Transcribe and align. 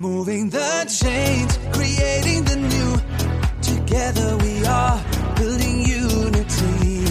Moving 0.00 0.48
the 0.48 0.86
change, 0.86 1.50
creating 1.72 2.44
the 2.44 2.54
new. 2.54 3.00
Together 3.60 4.36
we 4.36 4.64
are 4.64 4.96
building 5.34 5.80
unity. 5.80 7.04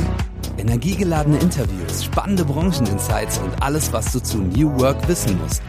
Energiegeladene 0.58 1.37
Interviews, 1.39 2.05
spannende 2.05 2.45
Brancheninsights 2.45 3.39
und 3.39 3.61
alles, 3.61 3.92
was 3.92 4.13
du 4.13 4.21
zu 4.21 4.37
New 4.37 4.79
Work 4.79 5.05
wissen 5.09 5.37
musst. 5.37 5.61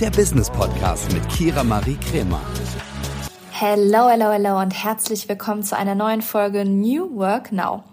Der 0.00 0.10
Business 0.10 0.50
Podcast 0.50 1.10
mit 1.14 1.26
Kira 1.30 1.64
Marie 1.64 1.96
Kremer. 1.96 2.42
Hello, 3.52 4.10
hello, 4.10 4.32
hello 4.32 4.60
und 4.60 4.72
herzlich 4.72 5.30
willkommen 5.30 5.62
zu 5.62 5.78
einer 5.78 5.94
neuen 5.94 6.20
Folge 6.20 6.66
New 6.66 7.16
Work 7.16 7.52
Now. 7.52 7.84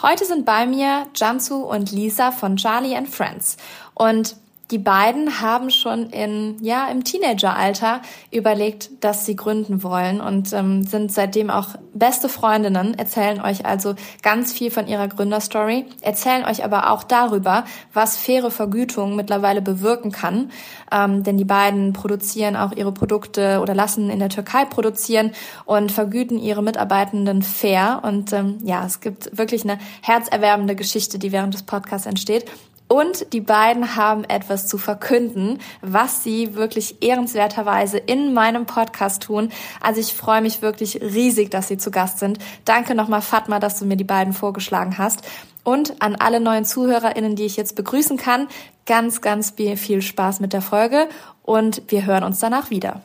Heute 0.00 0.24
sind 0.24 0.46
bei 0.46 0.64
mir 0.64 1.06
Jansu 1.14 1.56
und 1.56 1.92
Lisa 1.92 2.32
von 2.32 2.56
Charlie 2.56 2.96
and 2.96 3.10
Friends. 3.10 3.58
Und 3.92 4.36
die 4.72 4.78
beiden 4.78 5.42
haben 5.42 5.68
schon 5.68 6.08
in, 6.08 6.56
ja, 6.62 6.88
im 6.88 7.04
Teenageralter 7.04 8.00
überlegt, 8.30 8.90
dass 9.04 9.26
sie 9.26 9.36
gründen 9.36 9.82
wollen 9.82 10.22
und 10.22 10.54
ähm, 10.54 10.82
sind 10.84 11.12
seitdem 11.12 11.50
auch 11.50 11.68
beste 11.92 12.30
Freundinnen, 12.30 12.98
erzählen 12.98 13.42
euch 13.42 13.66
also 13.66 13.94
ganz 14.22 14.50
viel 14.50 14.70
von 14.70 14.88
ihrer 14.88 15.08
Gründerstory, 15.08 15.84
erzählen 16.00 16.46
euch 16.46 16.64
aber 16.64 16.90
auch 16.90 17.04
darüber, 17.04 17.64
was 17.92 18.16
faire 18.16 18.50
Vergütung 18.50 19.14
mittlerweile 19.14 19.60
bewirken 19.60 20.10
kann. 20.10 20.50
Ähm, 20.90 21.22
denn 21.22 21.36
die 21.36 21.44
beiden 21.44 21.92
produzieren 21.92 22.56
auch 22.56 22.72
ihre 22.72 22.92
Produkte 22.92 23.60
oder 23.60 23.74
lassen 23.74 24.08
in 24.08 24.20
der 24.20 24.30
Türkei 24.30 24.64
produzieren 24.64 25.32
und 25.66 25.92
vergüten 25.92 26.38
ihre 26.38 26.62
Mitarbeitenden 26.62 27.42
fair. 27.42 28.00
Und 28.04 28.32
ähm, 28.32 28.56
ja, 28.64 28.86
es 28.86 29.00
gibt 29.00 29.36
wirklich 29.36 29.64
eine 29.64 29.78
herzerwärmende 30.00 30.74
Geschichte, 30.76 31.18
die 31.18 31.30
während 31.30 31.52
des 31.52 31.62
Podcasts 31.62 32.06
entsteht. 32.06 32.46
Und 32.92 33.32
die 33.32 33.40
beiden 33.40 33.96
haben 33.96 34.22
etwas 34.24 34.66
zu 34.66 34.76
verkünden, 34.76 35.60
was 35.80 36.22
sie 36.22 36.56
wirklich 36.56 37.02
ehrenswerterweise 37.02 37.96
in 37.96 38.34
meinem 38.34 38.66
Podcast 38.66 39.22
tun. 39.22 39.48
Also 39.80 39.98
ich 39.98 40.12
freue 40.12 40.42
mich 40.42 40.60
wirklich 40.60 41.00
riesig, 41.00 41.50
dass 41.50 41.68
sie 41.68 41.78
zu 41.78 41.90
Gast 41.90 42.18
sind. 42.18 42.38
Danke 42.66 42.94
nochmal, 42.94 43.22
Fatma, 43.22 43.60
dass 43.60 43.78
du 43.78 43.86
mir 43.86 43.96
die 43.96 44.04
beiden 44.04 44.34
vorgeschlagen 44.34 44.98
hast. 44.98 45.22
Und 45.64 46.02
an 46.02 46.16
alle 46.16 46.38
neuen 46.38 46.66
ZuhörerInnen, 46.66 47.34
die 47.34 47.46
ich 47.46 47.56
jetzt 47.56 47.76
begrüßen 47.76 48.18
kann, 48.18 48.46
ganz, 48.84 49.22
ganz 49.22 49.54
viel 49.56 50.02
Spaß 50.02 50.40
mit 50.40 50.52
der 50.52 50.60
Folge 50.60 51.08
und 51.44 51.80
wir 51.88 52.04
hören 52.04 52.24
uns 52.24 52.40
danach 52.40 52.68
wieder. 52.68 53.00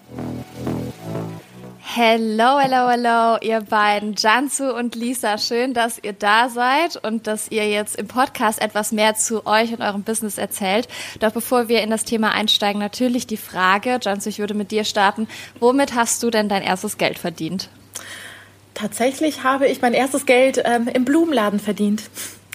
Hello, 2.00 2.60
hello, 2.60 2.92
hello, 2.92 3.38
ihr 3.42 3.60
beiden, 3.60 4.14
Jansu 4.16 4.70
und 4.70 4.94
Lisa. 4.94 5.40
Schön, 5.40 5.74
dass 5.74 5.98
ihr 6.04 6.14
da 6.14 6.48
seid 6.48 7.04
und 7.04 7.26
dass 7.26 7.50
ihr 7.50 7.68
jetzt 7.68 7.96
im 7.96 8.08
Podcast 8.08 8.62
etwas 8.62 8.92
mehr 8.92 9.16
zu 9.16 9.48
euch 9.48 9.74
und 9.74 9.82
eurem 9.82 10.04
Business 10.04 10.38
erzählt. 10.38 10.88
Doch 11.22 11.32
bevor 11.32 11.70
wir 11.70 11.82
in 11.82 11.90
das 11.90 12.06
Thema 12.06 12.34
einsteigen, 12.34 12.80
natürlich 12.80 13.26
die 13.26 13.36
Frage, 13.36 13.98
Jansu, 14.00 14.30
ich 14.30 14.38
würde 14.38 14.54
mit 14.54 14.70
dir 14.70 14.84
starten. 14.84 15.28
Womit 15.60 15.96
hast 15.96 16.22
du 16.22 16.30
denn 16.30 16.50
dein 16.50 16.62
erstes 16.62 17.00
Geld 17.00 17.18
verdient? 17.18 17.68
Tatsächlich 18.76 19.42
habe 19.42 19.68
ich 19.68 19.82
mein 19.82 19.96
erstes 19.96 20.28
Geld 20.28 20.62
ähm, 20.66 20.88
im 20.88 21.04
Blumenladen 21.04 21.60
verdient. 21.60 22.04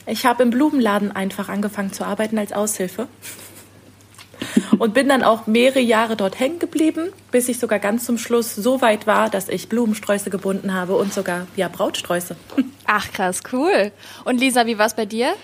Ich 0.06 0.24
habe 0.24 0.44
im 0.44 0.50
Blumenladen 0.50 1.10
einfach 1.10 1.48
angefangen 1.48 1.92
zu 1.92 2.04
arbeiten 2.04 2.38
als 2.38 2.52
Aushilfe 2.52 3.08
und 4.78 4.94
bin 4.94 5.08
dann 5.08 5.22
auch 5.22 5.46
mehrere 5.46 5.80
Jahre 5.80 6.16
dort 6.16 6.38
hängen 6.38 6.58
geblieben, 6.58 7.12
bis 7.30 7.48
ich 7.48 7.58
sogar 7.58 7.78
ganz 7.78 8.04
zum 8.04 8.18
Schluss 8.18 8.54
so 8.54 8.80
weit 8.80 9.06
war, 9.06 9.30
dass 9.30 9.48
ich 9.48 9.68
Blumensträuße 9.68 10.30
gebunden 10.30 10.74
habe 10.74 10.96
und 10.96 11.12
sogar 11.12 11.46
ja 11.56 11.68
Brautsträuße. 11.68 12.36
Ach 12.86 13.12
krass, 13.12 13.42
cool. 13.52 13.92
Und 14.24 14.40
Lisa, 14.40 14.66
wie 14.66 14.78
war 14.78 14.86
es 14.86 14.94
bei 14.94 15.06
dir? 15.06 15.34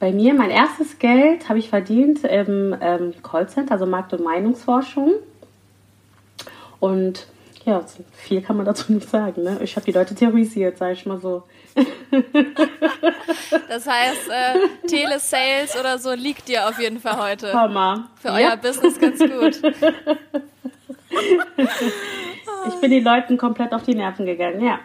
Bei 0.00 0.12
mir, 0.12 0.34
mein 0.34 0.50
erstes 0.50 0.98
Geld 0.98 1.48
habe 1.48 1.58
ich 1.58 1.68
verdient 1.70 2.24
im 2.24 2.76
ähm, 2.80 3.14
Callcenter, 3.22 3.72
also 3.72 3.86
Markt- 3.86 4.12
und 4.12 4.22
Meinungsforschung. 4.22 5.12
Und 6.80 7.26
ja, 7.64 7.84
viel 8.12 8.42
kann 8.42 8.56
man 8.56 8.66
dazu 8.66 8.92
nicht 8.92 9.08
sagen. 9.08 9.42
Ne? 9.42 9.58
Ich 9.62 9.74
habe 9.76 9.86
die 9.86 9.92
Leute 9.92 10.14
terrorisiert, 10.14 10.76
sage 10.78 10.92
ich 10.92 11.06
mal 11.06 11.18
so. 11.18 11.44
das 13.68 13.86
heißt, 13.86 14.28
äh, 14.28 14.86
Telesales 14.86 15.78
oder 15.78 15.98
so 15.98 16.12
liegt 16.12 16.48
dir 16.48 16.68
auf 16.68 16.78
jeden 16.78 17.00
Fall 17.00 17.16
heute. 17.16 17.52
Hammer. 17.54 18.10
Für 18.20 18.28
ja. 18.28 18.50
euer 18.50 18.56
Business 18.56 19.00
ganz 19.00 19.18
gut. 19.18 19.62
ich 22.68 22.74
bin 22.80 22.90
den 22.90 23.04
Leuten 23.04 23.38
komplett 23.38 23.72
auf 23.72 23.82
die 23.84 23.94
Nerven 23.94 24.26
gegangen, 24.26 24.62
ja. 24.62 24.80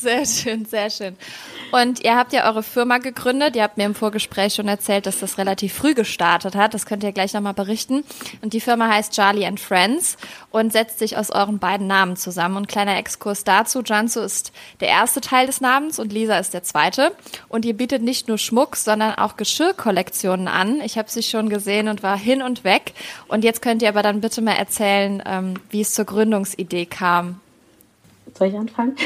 Sehr 0.00 0.26
schön, 0.26 0.64
sehr 0.64 0.90
schön. 0.90 1.16
Und 1.70 2.04
ihr 2.04 2.16
habt 2.16 2.32
ja 2.32 2.48
eure 2.48 2.62
Firma 2.62 2.98
gegründet. 2.98 3.56
Ihr 3.56 3.62
habt 3.62 3.76
mir 3.76 3.84
im 3.84 3.94
Vorgespräch 3.94 4.54
schon 4.54 4.68
erzählt, 4.68 5.06
dass 5.06 5.20
das 5.20 5.38
relativ 5.38 5.72
früh 5.72 5.94
gestartet 5.94 6.56
hat. 6.56 6.74
Das 6.74 6.86
könnt 6.86 7.04
ihr 7.04 7.12
gleich 7.12 7.32
nochmal 7.32 7.54
berichten. 7.54 8.04
Und 8.42 8.52
die 8.52 8.60
Firma 8.60 8.88
heißt 8.88 9.12
Charlie 9.12 9.46
and 9.46 9.60
Friends 9.60 10.16
und 10.50 10.72
setzt 10.72 10.98
sich 10.98 11.16
aus 11.16 11.30
euren 11.30 11.58
beiden 11.58 11.86
Namen 11.86 12.16
zusammen. 12.16 12.56
Und 12.56 12.68
kleiner 12.68 12.96
Exkurs 12.96 13.44
dazu. 13.44 13.82
Jansu 13.84 14.20
ist 14.20 14.52
der 14.80 14.88
erste 14.88 15.20
Teil 15.20 15.46
des 15.46 15.60
Namens 15.60 15.98
und 15.98 16.12
Lisa 16.12 16.38
ist 16.38 16.54
der 16.54 16.64
zweite. 16.64 17.12
Und 17.48 17.64
ihr 17.64 17.76
bietet 17.76 18.02
nicht 18.02 18.28
nur 18.28 18.38
Schmuck, 18.38 18.76
sondern 18.76 19.14
auch 19.14 19.36
Geschirrkollektionen 19.36 20.48
an. 20.48 20.80
Ich 20.80 20.98
habe 20.98 21.10
sie 21.10 21.22
schon 21.22 21.48
gesehen 21.48 21.88
und 21.88 22.02
war 22.02 22.18
hin 22.18 22.42
und 22.42 22.64
weg. 22.64 22.94
Und 23.28 23.44
jetzt 23.44 23.62
könnt 23.62 23.82
ihr 23.82 23.88
aber 23.88 24.02
dann 24.02 24.20
bitte 24.20 24.42
mal 24.42 24.52
erzählen, 24.52 25.22
ähm, 25.24 25.54
wie 25.70 25.82
es 25.82 25.94
zur 25.94 26.04
Gründungsidee 26.04 26.86
kam. 26.86 27.40
Soll 28.36 28.48
ich 28.48 28.56
anfangen? 28.56 28.96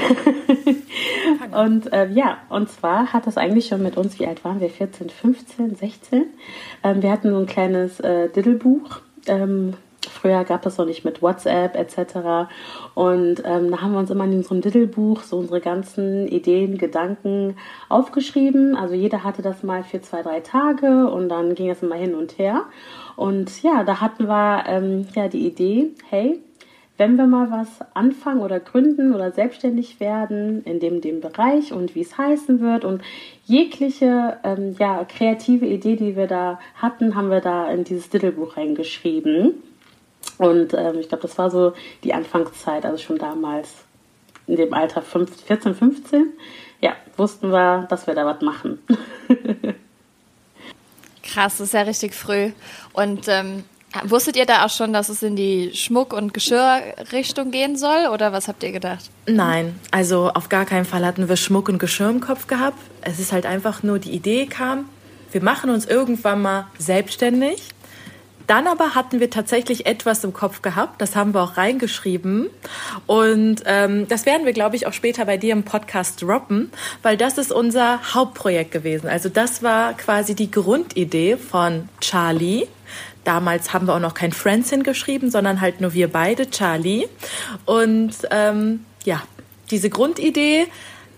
und 1.54 1.92
äh, 1.92 2.08
ja, 2.10 2.38
und 2.48 2.70
zwar 2.70 3.12
hat 3.12 3.26
das 3.26 3.36
eigentlich 3.36 3.66
schon 3.66 3.82
mit 3.82 3.98
uns, 3.98 4.18
wie 4.18 4.26
alt 4.26 4.42
waren 4.42 4.60
wir? 4.60 4.70
14, 4.70 5.10
15, 5.10 5.74
16? 5.76 6.24
Ähm, 6.82 7.02
wir 7.02 7.12
hatten 7.12 7.30
so 7.30 7.38
ein 7.38 7.46
kleines 7.46 8.00
äh, 8.00 8.30
Diddlebuch. 8.30 9.00
Ähm, 9.26 9.74
früher 10.08 10.44
gab 10.44 10.64
es 10.64 10.78
noch 10.78 10.86
nicht 10.86 11.04
mit 11.04 11.20
WhatsApp 11.20 11.76
etc. 11.76 12.50
Und 12.94 13.42
ähm, 13.44 13.70
da 13.70 13.82
haben 13.82 13.92
wir 13.92 13.98
uns 13.98 14.10
immer 14.10 14.24
in 14.24 14.38
unserem 14.38 14.62
Diddlebuch 14.62 15.22
so 15.22 15.36
unsere 15.36 15.60
ganzen 15.60 16.26
Ideen, 16.26 16.78
Gedanken 16.78 17.56
aufgeschrieben. 17.90 18.76
Also 18.76 18.94
jeder 18.94 19.24
hatte 19.24 19.42
das 19.42 19.62
mal 19.62 19.84
für 19.84 20.00
zwei, 20.00 20.22
drei 20.22 20.40
Tage 20.40 21.10
und 21.10 21.28
dann 21.28 21.54
ging 21.54 21.68
es 21.68 21.82
immer 21.82 21.96
hin 21.96 22.14
und 22.14 22.38
her. 22.38 22.64
Und 23.14 23.62
ja, 23.62 23.84
da 23.84 24.00
hatten 24.00 24.26
wir 24.26 24.64
ähm, 24.66 25.06
ja 25.14 25.28
die 25.28 25.46
Idee, 25.46 25.90
hey, 26.08 26.40
wenn 26.98 27.16
wir 27.16 27.26
mal 27.26 27.50
was 27.50 27.68
anfangen 27.94 28.40
oder 28.40 28.58
gründen 28.58 29.14
oder 29.14 29.30
selbstständig 29.30 30.00
werden 30.00 30.64
in 30.64 30.80
dem, 30.80 31.00
dem 31.00 31.20
Bereich 31.20 31.72
und 31.72 31.94
wie 31.94 32.02
es 32.02 32.18
heißen 32.18 32.60
wird 32.60 32.84
und 32.84 33.02
jegliche 33.46 34.38
ähm, 34.42 34.74
ja, 34.78 35.04
kreative 35.04 35.64
Idee, 35.64 35.94
die 35.94 36.16
wir 36.16 36.26
da 36.26 36.58
hatten, 36.74 37.14
haben 37.14 37.30
wir 37.30 37.40
da 37.40 37.70
in 37.70 37.84
dieses 37.84 38.10
Diddlebuch 38.10 38.56
reingeschrieben. 38.56 39.62
Und 40.38 40.74
ähm, 40.74 40.98
ich 40.98 41.08
glaube, 41.08 41.22
das 41.22 41.38
war 41.38 41.50
so 41.50 41.72
die 42.02 42.12
Anfangszeit, 42.12 42.84
also 42.84 42.98
schon 42.98 43.18
damals 43.18 43.84
in 44.48 44.56
dem 44.56 44.74
Alter 44.74 45.00
15, 45.00 45.46
14, 45.46 45.74
15. 45.74 46.32
Ja, 46.80 46.94
wussten 47.16 47.52
wir, 47.52 47.86
dass 47.88 48.08
wir 48.08 48.14
da 48.14 48.26
was 48.26 48.40
machen. 48.42 48.80
Krass, 51.22 51.58
das 51.58 51.68
ist 51.68 51.74
ja 51.74 51.82
richtig 51.82 52.14
früh. 52.14 52.50
Und 52.92 53.28
ähm, 53.28 53.64
Wusstet 54.04 54.36
ihr 54.36 54.44
da 54.44 54.66
auch 54.66 54.70
schon, 54.70 54.92
dass 54.92 55.08
es 55.08 55.22
in 55.22 55.34
die 55.34 55.70
Schmuck- 55.74 56.12
und 56.12 56.34
Geschirrrichtung 56.34 57.50
gehen 57.50 57.76
soll 57.76 58.08
oder 58.12 58.32
was 58.32 58.46
habt 58.46 58.62
ihr 58.62 58.72
gedacht? 58.72 59.10
Nein, 59.26 59.78
also 59.90 60.30
auf 60.34 60.48
gar 60.48 60.66
keinen 60.66 60.84
Fall 60.84 61.06
hatten 61.06 61.28
wir 61.28 61.36
Schmuck 61.36 61.68
und 61.68 61.78
Geschirr 61.78 62.10
im 62.10 62.20
Kopf 62.20 62.46
gehabt. 62.46 62.78
Es 63.00 63.18
ist 63.18 63.32
halt 63.32 63.46
einfach 63.46 63.82
nur 63.82 63.98
die 63.98 64.10
Idee 64.10 64.46
kam, 64.46 64.84
wir 65.32 65.42
machen 65.42 65.70
uns 65.70 65.84
irgendwann 65.86 66.42
mal 66.42 66.66
selbstständig. 66.78 67.62
Dann 68.46 68.66
aber 68.66 68.94
hatten 68.94 69.20
wir 69.20 69.28
tatsächlich 69.28 69.84
etwas 69.84 70.24
im 70.24 70.32
Kopf 70.32 70.62
gehabt, 70.62 71.02
das 71.02 71.14
haben 71.14 71.34
wir 71.34 71.42
auch 71.42 71.58
reingeschrieben. 71.58 72.48
Und 73.06 73.62
ähm, 73.66 74.08
das 74.08 74.24
werden 74.24 74.46
wir, 74.46 74.54
glaube 74.54 74.74
ich, 74.74 74.86
auch 74.86 74.94
später 74.94 75.26
bei 75.26 75.36
dir 75.36 75.52
im 75.52 75.64
Podcast 75.64 76.22
droppen, 76.22 76.72
weil 77.02 77.18
das 77.18 77.36
ist 77.36 77.52
unser 77.52 78.14
Hauptprojekt 78.14 78.72
gewesen. 78.72 79.06
Also 79.06 79.28
das 79.28 79.62
war 79.62 79.92
quasi 79.92 80.34
die 80.34 80.50
Grundidee 80.50 81.36
von 81.36 81.90
Charlie. 82.00 82.68
Damals 83.28 83.74
haben 83.74 83.86
wir 83.86 83.94
auch 83.94 84.00
noch 84.00 84.14
kein 84.14 84.32
Friends 84.32 84.70
hingeschrieben, 84.70 85.30
sondern 85.30 85.60
halt 85.60 85.82
nur 85.82 85.92
wir 85.92 86.10
beide, 86.10 86.48
Charlie. 86.48 87.06
Und 87.66 88.14
ähm, 88.30 88.86
ja, 89.04 89.22
diese 89.70 89.90
Grundidee 89.90 90.66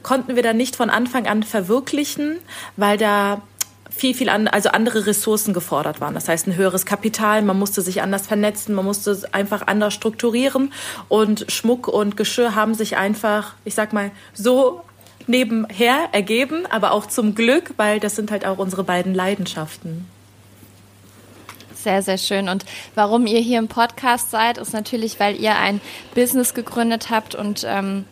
konnten 0.02 0.34
wir 0.34 0.42
dann 0.42 0.56
nicht 0.56 0.74
von 0.74 0.90
Anfang 0.90 1.28
an 1.28 1.44
verwirklichen, 1.44 2.40
weil 2.76 2.98
da 2.98 3.42
viel, 3.90 4.12
viel 4.14 4.28
an, 4.28 4.48
also 4.48 4.70
andere 4.70 5.06
Ressourcen 5.06 5.54
gefordert 5.54 6.00
waren. 6.00 6.14
Das 6.14 6.28
heißt, 6.28 6.48
ein 6.48 6.56
höheres 6.56 6.84
Kapital, 6.84 7.42
man 7.42 7.56
musste 7.56 7.80
sich 7.80 8.02
anders 8.02 8.26
vernetzen, 8.26 8.74
man 8.74 8.84
musste 8.84 9.12
es 9.12 9.32
einfach 9.32 9.68
anders 9.68 9.94
strukturieren 9.94 10.72
und 11.08 11.46
Schmuck 11.48 11.86
und 11.86 12.16
Geschirr 12.16 12.56
haben 12.56 12.74
sich 12.74 12.96
einfach, 12.96 13.54
ich 13.64 13.76
sag 13.76 13.92
mal, 13.92 14.10
so 14.34 14.82
nebenher 15.28 16.08
ergeben, 16.10 16.66
aber 16.70 16.90
auch 16.90 17.06
zum 17.06 17.36
Glück, 17.36 17.74
weil 17.76 18.00
das 18.00 18.16
sind 18.16 18.32
halt 18.32 18.44
auch 18.46 18.58
unsere 18.58 18.82
beiden 18.82 19.14
Leidenschaften. 19.14 20.08
Sehr, 21.82 22.02
sehr 22.02 22.18
schön. 22.18 22.48
Und 22.48 22.66
warum 22.94 23.26
ihr 23.26 23.40
hier 23.40 23.58
im 23.58 23.68
Podcast 23.68 24.30
seid, 24.30 24.58
ist 24.58 24.74
natürlich, 24.74 25.18
weil 25.18 25.40
ihr 25.40 25.56
ein 25.56 25.80
Business 26.14 26.52
gegründet 26.52 27.08
habt 27.08 27.34
und 27.34 27.64
ähm, 27.66 28.04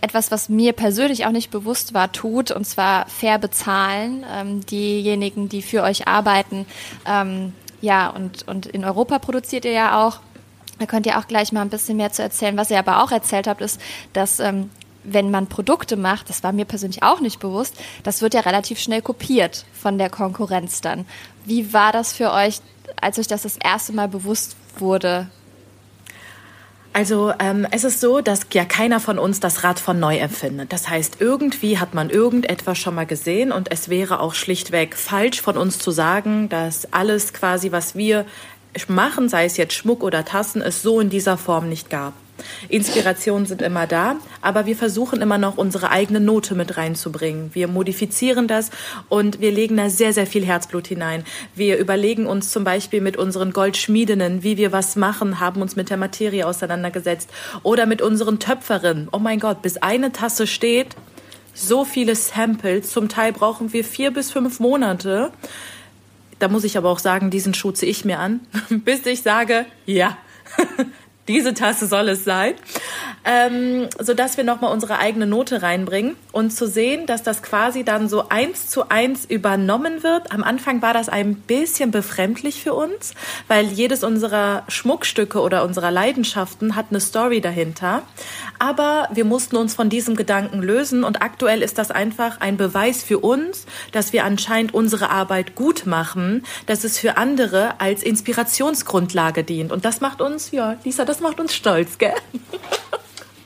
etwas, 0.00 0.30
was 0.30 0.48
mir 0.48 0.72
persönlich 0.72 1.24
auch 1.24 1.30
nicht 1.30 1.50
bewusst 1.50 1.94
war, 1.94 2.10
tut, 2.10 2.50
und 2.50 2.64
zwar 2.64 3.06
fair 3.06 3.38
bezahlen. 3.38 4.24
Ähm, 4.32 4.66
diejenigen, 4.66 5.48
die 5.48 5.62
für 5.62 5.82
euch 5.82 6.08
arbeiten, 6.08 6.66
ähm, 7.06 7.52
ja, 7.80 8.08
und, 8.10 8.46
und 8.46 8.66
in 8.66 8.84
Europa 8.84 9.18
produziert 9.20 9.64
ihr 9.64 9.72
ja 9.72 10.06
auch. 10.06 10.20
Da 10.78 10.86
könnt 10.86 11.06
ihr 11.06 11.18
auch 11.18 11.28
gleich 11.28 11.52
mal 11.52 11.62
ein 11.62 11.70
bisschen 11.70 11.96
mehr 11.96 12.12
zu 12.12 12.22
erzählen. 12.22 12.56
Was 12.56 12.70
ihr 12.70 12.78
aber 12.78 13.02
auch 13.02 13.12
erzählt 13.12 13.46
habt, 13.46 13.60
ist, 13.60 13.80
dass 14.12 14.40
ähm, 14.40 14.70
wenn 15.04 15.30
man 15.30 15.46
Produkte 15.46 15.96
macht, 15.96 16.28
das 16.28 16.42
war 16.42 16.52
mir 16.52 16.64
persönlich 16.64 17.02
auch 17.02 17.20
nicht 17.20 17.40
bewusst, 17.40 17.74
das 18.02 18.22
wird 18.22 18.34
ja 18.34 18.40
relativ 18.40 18.78
schnell 18.78 19.02
kopiert 19.02 19.64
von 19.72 19.98
der 19.98 20.10
Konkurrenz 20.10 20.80
dann. 20.80 21.06
Wie 21.44 21.72
war 21.72 21.92
das 21.92 22.12
für 22.12 22.32
euch, 22.32 22.60
als 23.00 23.18
euch 23.18 23.26
das 23.26 23.42
das 23.42 23.56
erste 23.56 23.92
Mal 23.92 24.08
bewusst 24.08 24.56
wurde? 24.78 25.30
Also 26.92 27.32
ähm, 27.38 27.68
es 27.70 27.84
ist 27.84 28.00
so, 28.00 28.20
dass 28.20 28.46
ja 28.52 28.64
keiner 28.64 28.98
von 28.98 29.18
uns 29.18 29.38
das 29.38 29.62
Rad 29.62 29.78
von 29.78 30.00
neu 30.00 30.16
erfindet. 30.16 30.72
Das 30.72 30.88
heißt, 30.88 31.18
irgendwie 31.20 31.78
hat 31.78 31.94
man 31.94 32.10
irgendetwas 32.10 32.78
schon 32.78 32.96
mal 32.96 33.06
gesehen 33.06 33.52
und 33.52 33.70
es 33.70 33.88
wäre 33.88 34.18
auch 34.18 34.34
schlichtweg 34.34 34.96
falsch 34.96 35.40
von 35.40 35.56
uns 35.56 35.78
zu 35.78 35.92
sagen, 35.92 36.48
dass 36.48 36.92
alles 36.92 37.32
quasi, 37.32 37.70
was 37.70 37.94
wir 37.94 38.26
machen, 38.88 39.28
sei 39.28 39.44
es 39.44 39.56
jetzt 39.56 39.74
Schmuck 39.74 40.02
oder 40.02 40.24
Tassen, 40.24 40.62
es 40.62 40.82
so 40.82 41.00
in 41.00 41.10
dieser 41.10 41.38
Form 41.38 41.68
nicht 41.68 41.90
gab. 41.90 42.12
Inspirationen 42.68 43.46
sind 43.46 43.62
immer 43.62 43.86
da, 43.86 44.16
aber 44.40 44.66
wir 44.66 44.76
versuchen 44.76 45.20
immer 45.20 45.38
noch 45.38 45.56
unsere 45.56 45.90
eigene 45.90 46.20
Note 46.20 46.54
mit 46.54 46.76
reinzubringen. 46.76 47.50
Wir 47.52 47.68
modifizieren 47.68 48.48
das 48.48 48.70
und 49.08 49.40
wir 49.40 49.50
legen 49.50 49.76
da 49.76 49.90
sehr, 49.90 50.12
sehr 50.12 50.26
viel 50.26 50.44
Herzblut 50.44 50.86
hinein. 50.86 51.24
Wir 51.54 51.78
überlegen 51.78 52.26
uns 52.26 52.50
zum 52.50 52.64
Beispiel 52.64 53.00
mit 53.00 53.16
unseren 53.16 53.52
Goldschmiedinnen, 53.52 54.42
wie 54.42 54.56
wir 54.56 54.72
was 54.72 54.96
machen, 54.96 55.40
haben 55.40 55.62
uns 55.62 55.76
mit 55.76 55.90
der 55.90 55.96
Materie 55.96 56.46
auseinandergesetzt 56.46 57.30
oder 57.62 57.86
mit 57.86 58.02
unseren 58.02 58.38
Töpferinnen. 58.38 59.08
Oh 59.12 59.18
mein 59.18 59.40
Gott, 59.40 59.62
bis 59.62 59.76
eine 59.78 60.12
Tasse 60.12 60.46
steht, 60.46 60.96
so 61.54 61.84
viele 61.84 62.14
Samples. 62.14 62.90
Zum 62.90 63.08
Teil 63.08 63.32
brauchen 63.32 63.72
wir 63.72 63.84
vier 63.84 64.10
bis 64.12 64.30
fünf 64.30 64.60
Monate. 64.60 65.32
Da 66.38 66.48
muss 66.48 66.64
ich 66.64 66.78
aber 66.78 66.88
auch 66.88 66.98
sagen, 66.98 67.30
diesen 67.30 67.54
Schuh 67.54 67.72
ich 67.82 68.04
mir 68.04 68.18
an, 68.18 68.40
bis 68.70 69.04
ich 69.06 69.22
sage, 69.22 69.66
ja, 69.86 70.16
diese 71.28 71.54
Tasse 71.54 71.86
soll 71.86 72.08
es 72.08 72.24
sein, 72.24 72.54
ähm, 73.24 73.88
so 73.98 74.14
dass 74.14 74.36
wir 74.36 74.44
nochmal 74.44 74.72
unsere 74.72 74.98
eigene 74.98 75.26
Note 75.26 75.62
reinbringen 75.62 76.16
und 76.32 76.50
zu 76.50 76.66
sehen, 76.66 77.06
dass 77.06 77.22
das 77.22 77.42
quasi 77.42 77.84
dann 77.84 78.08
so 78.08 78.28
eins 78.28 78.68
zu 78.68 78.88
eins 78.88 79.26
übernommen 79.26 80.02
wird. 80.02 80.32
Am 80.32 80.42
Anfang 80.42 80.82
war 80.82 80.94
das 80.94 81.08
ein 81.08 81.34
bisschen 81.36 81.90
befremdlich 81.90 82.62
für 82.62 82.74
uns, 82.74 83.14
weil 83.46 83.66
jedes 83.66 84.02
unserer 84.02 84.64
Schmuckstücke 84.68 85.40
oder 85.40 85.64
unserer 85.64 85.90
Leidenschaften 85.90 86.74
hat 86.74 86.86
eine 86.90 87.00
Story 87.00 87.40
dahinter. 87.40 88.02
Aber 88.58 89.08
wir 89.12 89.24
mussten 89.24 89.56
uns 89.56 89.74
von 89.74 89.88
diesem 89.88 90.16
Gedanken 90.16 90.62
lösen 90.62 91.04
und 91.04 91.22
aktuell 91.22 91.62
ist 91.62 91.78
das 91.78 91.90
einfach 91.90 92.40
ein 92.40 92.56
Beweis 92.56 93.02
für 93.04 93.18
uns, 93.18 93.66
dass 93.92 94.12
wir 94.12 94.24
anscheinend 94.24 94.74
unsere 94.74 95.10
Arbeit 95.10 95.54
gut 95.54 95.86
machen, 95.86 96.44
dass 96.66 96.84
es 96.84 96.98
für 96.98 97.16
andere 97.16 97.80
als 97.80 98.02
Inspirationsgrundlage 98.02 99.44
dient. 99.44 99.72
Und 99.72 99.84
das 99.84 100.00
macht 100.00 100.20
uns, 100.20 100.50
ja, 100.50 100.76
Lisa, 100.84 101.04
das 101.04 101.19
macht 101.20 101.40
uns 101.40 101.54
stolz, 101.54 101.98
gell? 101.98 102.14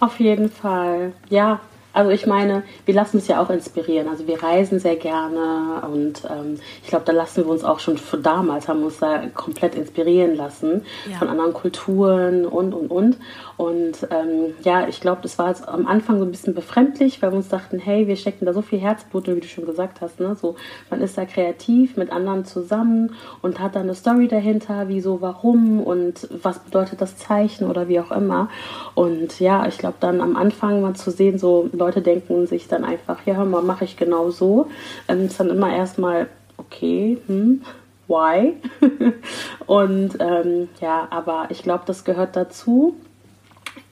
Auf 0.01 0.21
jeden 0.21 0.51
Fall. 0.51 1.13
Ja, 1.31 1.61
also 1.95 2.11
ich 2.11 2.27
meine, 2.27 2.65
wir 2.87 2.95
lassen 2.95 3.19
uns 3.19 3.29
ja 3.29 3.41
auch 3.41 3.51
inspirieren. 3.51 4.09
Also 4.09 4.27
wir 4.27 4.43
reisen 4.43 4.81
sehr 4.81 4.97
gerne 4.97 5.83
und 5.89 6.25
ähm, 6.29 6.59
ich 6.83 6.89
glaube, 6.89 7.05
da 7.05 7.13
lassen 7.13 7.45
wir 7.45 7.51
uns 7.51 7.63
auch 7.63 7.79
schon 7.79 7.99
von 7.99 8.21
damals, 8.21 8.67
haben 8.67 8.83
uns 8.83 8.99
da 8.99 9.23
komplett 9.33 9.77
inspirieren 9.77 10.35
lassen 10.35 10.85
ja. 11.09 11.19
von 11.19 11.29
anderen 11.29 11.53
Kulturen 11.53 12.47
und, 12.47 12.75
und, 12.75 12.91
und. 12.91 13.17
Und 13.57 14.09
ähm, 14.11 14.55
ja, 14.65 14.89
ich 14.89 15.01
glaube, 15.01 15.21
das 15.23 15.39
war 15.39 15.49
jetzt 15.49 15.69
am 15.69 15.87
Anfang 15.87 16.19
so 16.19 16.25
ein 16.25 16.31
bisschen 16.31 16.55
befremdlich, 16.55 17.23
weil 17.23 17.31
wir 17.31 17.37
uns 17.37 17.49
dachten, 17.49 17.79
hey, 17.79 18.09
wir 18.09 18.17
stecken 18.17 18.47
da 18.47 18.53
so 18.53 18.63
viel 18.63 18.81
Herzblut, 18.81 19.29
wie 19.29 19.41
du 19.41 19.47
schon 19.47 19.65
gesagt 19.65 20.01
hast, 20.01 20.19
ne? 20.19 20.35
So, 20.35 20.57
man 20.91 21.01
ist 21.01 21.17
da 21.17 21.25
kreativ 21.25 21.97
mit 21.97 22.11
anderen 22.11 22.45
zusammen 22.45 23.15
und 23.43 23.61
hat 23.61 23.77
dann 23.77 23.83
eine 23.83 23.95
Story 23.95 24.27
dahinter, 24.27 24.89
wieso, 24.89 25.21
warum 25.21 25.81
und 25.81 26.29
was 26.43 26.59
bedeutet 26.59 27.01
das 27.01 27.17
Zeichen 27.17 27.71
oder 27.71 27.89
wie 27.89 28.01
auch 28.01 28.11
immer. 28.11 28.49
Und 28.95 29.39
ja, 29.39 29.67
ich 29.67 29.79
glaube, 29.79 29.97
dann 30.01 30.21
am 30.21 30.37
Anfang 30.37 30.81
mal 30.83 30.95
zu 30.95 31.11
sehen, 31.11 31.39
so 31.39 31.69
Leute 31.73 32.03
denken 32.03 32.47
sich 32.47 32.67
dann 32.67 32.85
einfach, 32.85 33.25
ja, 33.25 33.35
hör 33.35 33.45
mal, 33.45 33.63
mache 33.63 33.85
ich 33.85 33.97
genau 33.97 34.31
so. 34.31 34.67
Ähm, 35.07 35.27
ist 35.27 35.39
dann 35.39 35.51
immer 35.51 35.75
erstmal, 35.75 36.29
okay, 36.57 37.19
hm, 37.27 37.63
why? 38.09 38.55
und 39.67 40.17
ähm, 40.19 40.69
ja, 40.81 41.07
aber 41.11 41.47
ich 41.51 41.63
glaube, 41.63 41.85
das 41.87 42.05
gehört 42.05 42.35
dazu 42.35 42.97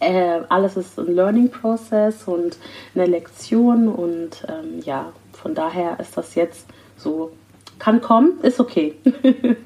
äh, 0.02 0.42
alles 0.48 0.76
ist 0.76 0.98
ein 0.98 1.14
Learning 1.14 1.50
Process 1.50 2.24
und 2.26 2.58
eine 2.94 3.06
Lektion 3.06 3.88
und 3.88 4.44
ähm, 4.48 4.80
ja, 4.84 5.12
von 5.32 5.54
daher 5.54 5.98
ist 6.00 6.16
das 6.16 6.34
jetzt 6.34 6.66
so, 6.96 7.32
kann 7.78 8.00
kommen, 8.00 8.40
ist 8.42 8.60
okay. 8.60 8.96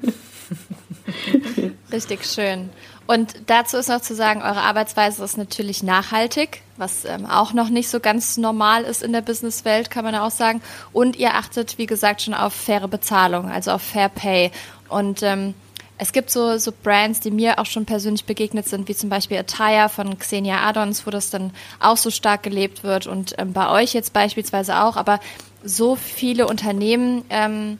Richtig 1.91 2.25
schön. 2.25 2.69
Und 3.07 3.49
dazu 3.49 3.77
ist 3.77 3.87
noch 3.87 4.01
zu 4.01 4.13
sagen, 4.13 4.41
eure 4.41 4.61
Arbeitsweise 4.61 5.23
ist 5.23 5.37
natürlich 5.37 5.81
nachhaltig, 5.81 6.61
was 6.75 7.05
ähm, 7.05 7.25
auch 7.25 7.53
noch 7.53 7.69
nicht 7.69 7.89
so 7.89 8.01
ganz 8.01 8.35
normal 8.37 8.83
ist 8.83 9.01
in 9.01 9.13
der 9.13 9.21
Businesswelt, 9.21 9.89
kann 9.89 10.03
man 10.03 10.13
auch 10.15 10.31
sagen. 10.31 10.61
Und 10.91 11.15
ihr 11.15 11.35
achtet, 11.35 11.77
wie 11.77 11.85
gesagt, 11.85 12.21
schon 12.21 12.33
auf 12.33 12.53
faire 12.53 12.89
Bezahlung, 12.89 13.49
also 13.49 13.71
auf 13.71 13.81
Fair 13.81 14.09
Pay. 14.09 14.51
Und 14.89 15.23
ähm, 15.23 15.53
es 15.97 16.13
gibt 16.13 16.29
so, 16.29 16.57
so 16.57 16.71
Brands, 16.83 17.19
die 17.19 17.31
mir 17.31 17.59
auch 17.59 17.65
schon 17.65 17.85
persönlich 17.85 18.25
begegnet 18.25 18.67
sind, 18.67 18.87
wie 18.87 18.95
zum 18.95 19.09
Beispiel 19.09 19.37
Attire 19.37 19.89
von 19.89 20.17
Xenia 20.19 20.61
Adons, 20.67 21.07
wo 21.07 21.11
das 21.11 21.29
dann 21.29 21.51
auch 21.79 21.97
so 21.97 22.11
stark 22.11 22.43
gelebt 22.43 22.83
wird 22.83 23.07
und 23.07 23.33
ähm, 23.37 23.53
bei 23.53 23.69
euch 23.69 23.93
jetzt 23.93 24.13
beispielsweise 24.13 24.81
auch. 24.83 24.95
Aber 24.95 25.19
so 25.63 25.95
viele 25.95 26.47
Unternehmen 26.47 27.23
ähm, 27.29 27.79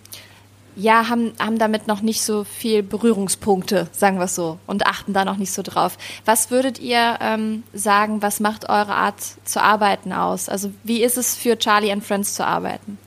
ja, 0.76 1.10
haben, 1.10 1.34
haben 1.40 1.58
damit 1.58 1.88
noch 1.88 2.02
nicht 2.02 2.22
so 2.22 2.44
viel 2.44 2.84
Berührungspunkte, 2.84 3.88
sagen 3.92 4.18
wir 4.18 4.26
es 4.26 4.36
so, 4.36 4.60
und 4.68 4.86
achten 4.86 5.14
da 5.14 5.26
noch 5.26 5.38
nicht 5.38 5.52
so 5.52 5.64
drauf. 5.64 5.98
Was 6.26 6.52
würdet 6.52 6.80
ihr 6.80 7.18
ähm, 7.20 7.64
sagen, 7.74 8.22
was 8.22 8.40
macht 8.40 8.70
eure 8.70 8.94
Art 8.94 9.20
zu 9.44 9.62
arbeiten 9.62 10.14
aus? 10.14 10.50
Also 10.50 10.72
wie 10.84 11.04
ist 11.04 11.18
es 11.18 11.36
für 11.36 11.58
Charlie 11.58 11.92
and 11.92 12.06
Friends 12.06 12.36
zu 12.36 12.46
arbeiten? 12.46 13.00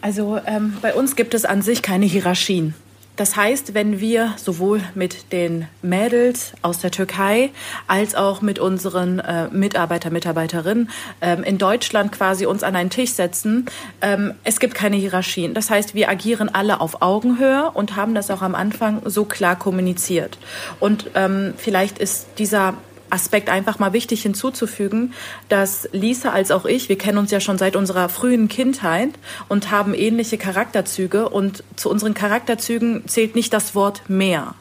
Also 0.00 0.38
ähm, 0.46 0.76
bei 0.82 0.94
uns 0.94 1.14
gibt 1.14 1.34
es 1.34 1.44
an 1.44 1.62
sich 1.62 1.82
keine 1.82 2.06
Hierarchien. 2.06 2.74
Das 3.16 3.36
heißt, 3.36 3.74
wenn 3.74 4.00
wir 4.00 4.32
sowohl 4.36 4.80
mit 4.94 5.32
den 5.32 5.68
Mädels 5.82 6.52
aus 6.62 6.78
der 6.78 6.90
Türkei 6.90 7.50
als 7.86 8.14
auch 8.14 8.40
mit 8.40 8.58
unseren 8.58 9.18
äh, 9.18 9.48
Mitarbeiter, 9.48 10.10
Mitarbeiterinnen 10.10 10.88
ähm, 11.20 11.44
in 11.44 11.58
Deutschland 11.58 12.12
quasi 12.12 12.46
uns 12.46 12.62
an 12.62 12.74
einen 12.74 12.88
Tisch 12.88 13.12
setzen, 13.12 13.66
ähm, 14.00 14.32
es 14.44 14.60
gibt 14.60 14.74
keine 14.74 14.96
Hierarchien. 14.96 15.52
Das 15.52 15.68
heißt, 15.68 15.94
wir 15.94 16.08
agieren 16.08 16.48
alle 16.48 16.80
auf 16.80 17.02
Augenhöhe 17.02 17.70
und 17.74 17.96
haben 17.96 18.14
das 18.14 18.30
auch 18.30 18.40
am 18.40 18.54
Anfang 18.54 19.02
so 19.04 19.26
klar 19.26 19.58
kommuniziert. 19.58 20.38
Und 20.80 21.10
ähm, 21.14 21.52
vielleicht 21.58 21.98
ist 21.98 22.26
dieser 22.38 22.74
Aspekt 23.12 23.50
einfach 23.50 23.78
mal 23.78 23.92
wichtig 23.92 24.22
hinzuzufügen, 24.22 25.12
dass 25.48 25.88
Lisa 25.92 26.30
als 26.30 26.50
auch 26.50 26.64
ich, 26.64 26.88
wir 26.88 26.98
kennen 26.98 27.18
uns 27.18 27.30
ja 27.30 27.40
schon 27.40 27.58
seit 27.58 27.76
unserer 27.76 28.08
frühen 28.08 28.48
Kindheit 28.48 29.10
und 29.48 29.70
haben 29.70 29.94
ähnliche 29.94 30.38
Charakterzüge 30.38 31.28
und 31.28 31.62
zu 31.76 31.90
unseren 31.90 32.14
Charakterzügen 32.14 33.06
zählt 33.06 33.34
nicht 33.34 33.52
das 33.52 33.74
Wort 33.74 34.08
mehr. 34.08 34.54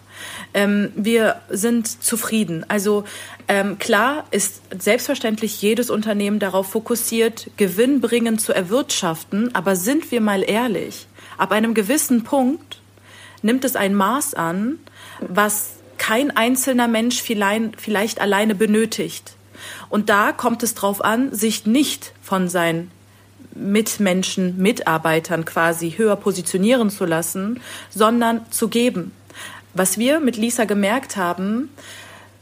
Ähm, 0.54 0.92
wir 0.96 1.38
sind 1.50 2.04
zufrieden. 2.04 2.66
Also 2.68 3.06
ähm, 3.48 3.80
klar 3.80 4.26
ist 4.32 4.62
selbstverständlich 4.78 5.62
jedes 5.62 5.90
Unternehmen 5.90 6.40
darauf 6.40 6.70
fokussiert, 6.70 7.50
gewinnbringend 7.58 8.42
zu 8.42 8.54
erwirtschaften, 8.54 9.56
aber 9.56 9.76
sind 9.76 10.12
wir 10.12 10.22
mal 10.22 10.44
ehrlich, 10.44 11.08
ab 11.38 11.52
einem 11.52 11.74
gewissen 11.74 12.24
Punkt 12.24 12.82
nimmt 13.42 13.66
es 13.66 13.76
ein 13.76 13.96
Maß 13.96 14.34
an, 14.36 14.78
was 15.22 15.81
kein 16.02 16.36
einzelner 16.36 16.88
Mensch 16.88 17.22
vielleicht 17.22 18.20
alleine 18.20 18.56
benötigt. 18.56 19.34
Und 19.88 20.10
da 20.10 20.32
kommt 20.32 20.64
es 20.64 20.74
darauf 20.74 21.06
an, 21.06 21.32
sich 21.32 21.68
nicht 21.68 22.14
von 22.24 22.50
seinen 22.50 22.90
Mitmenschen, 23.54 24.58
Mitarbeitern 24.58 25.46
quasi 25.46 25.92
höher 25.92 26.16
positionieren 26.16 26.90
zu 26.90 27.06
lassen, 27.06 27.62
sondern 27.92 28.50
zu 28.50 28.68
geben. 28.68 29.12
Was 29.76 30.00
wir 30.00 30.20
mit 30.20 30.38
Lisa 30.38 30.66
gemerkt 30.66 31.18
haben, 31.18 31.70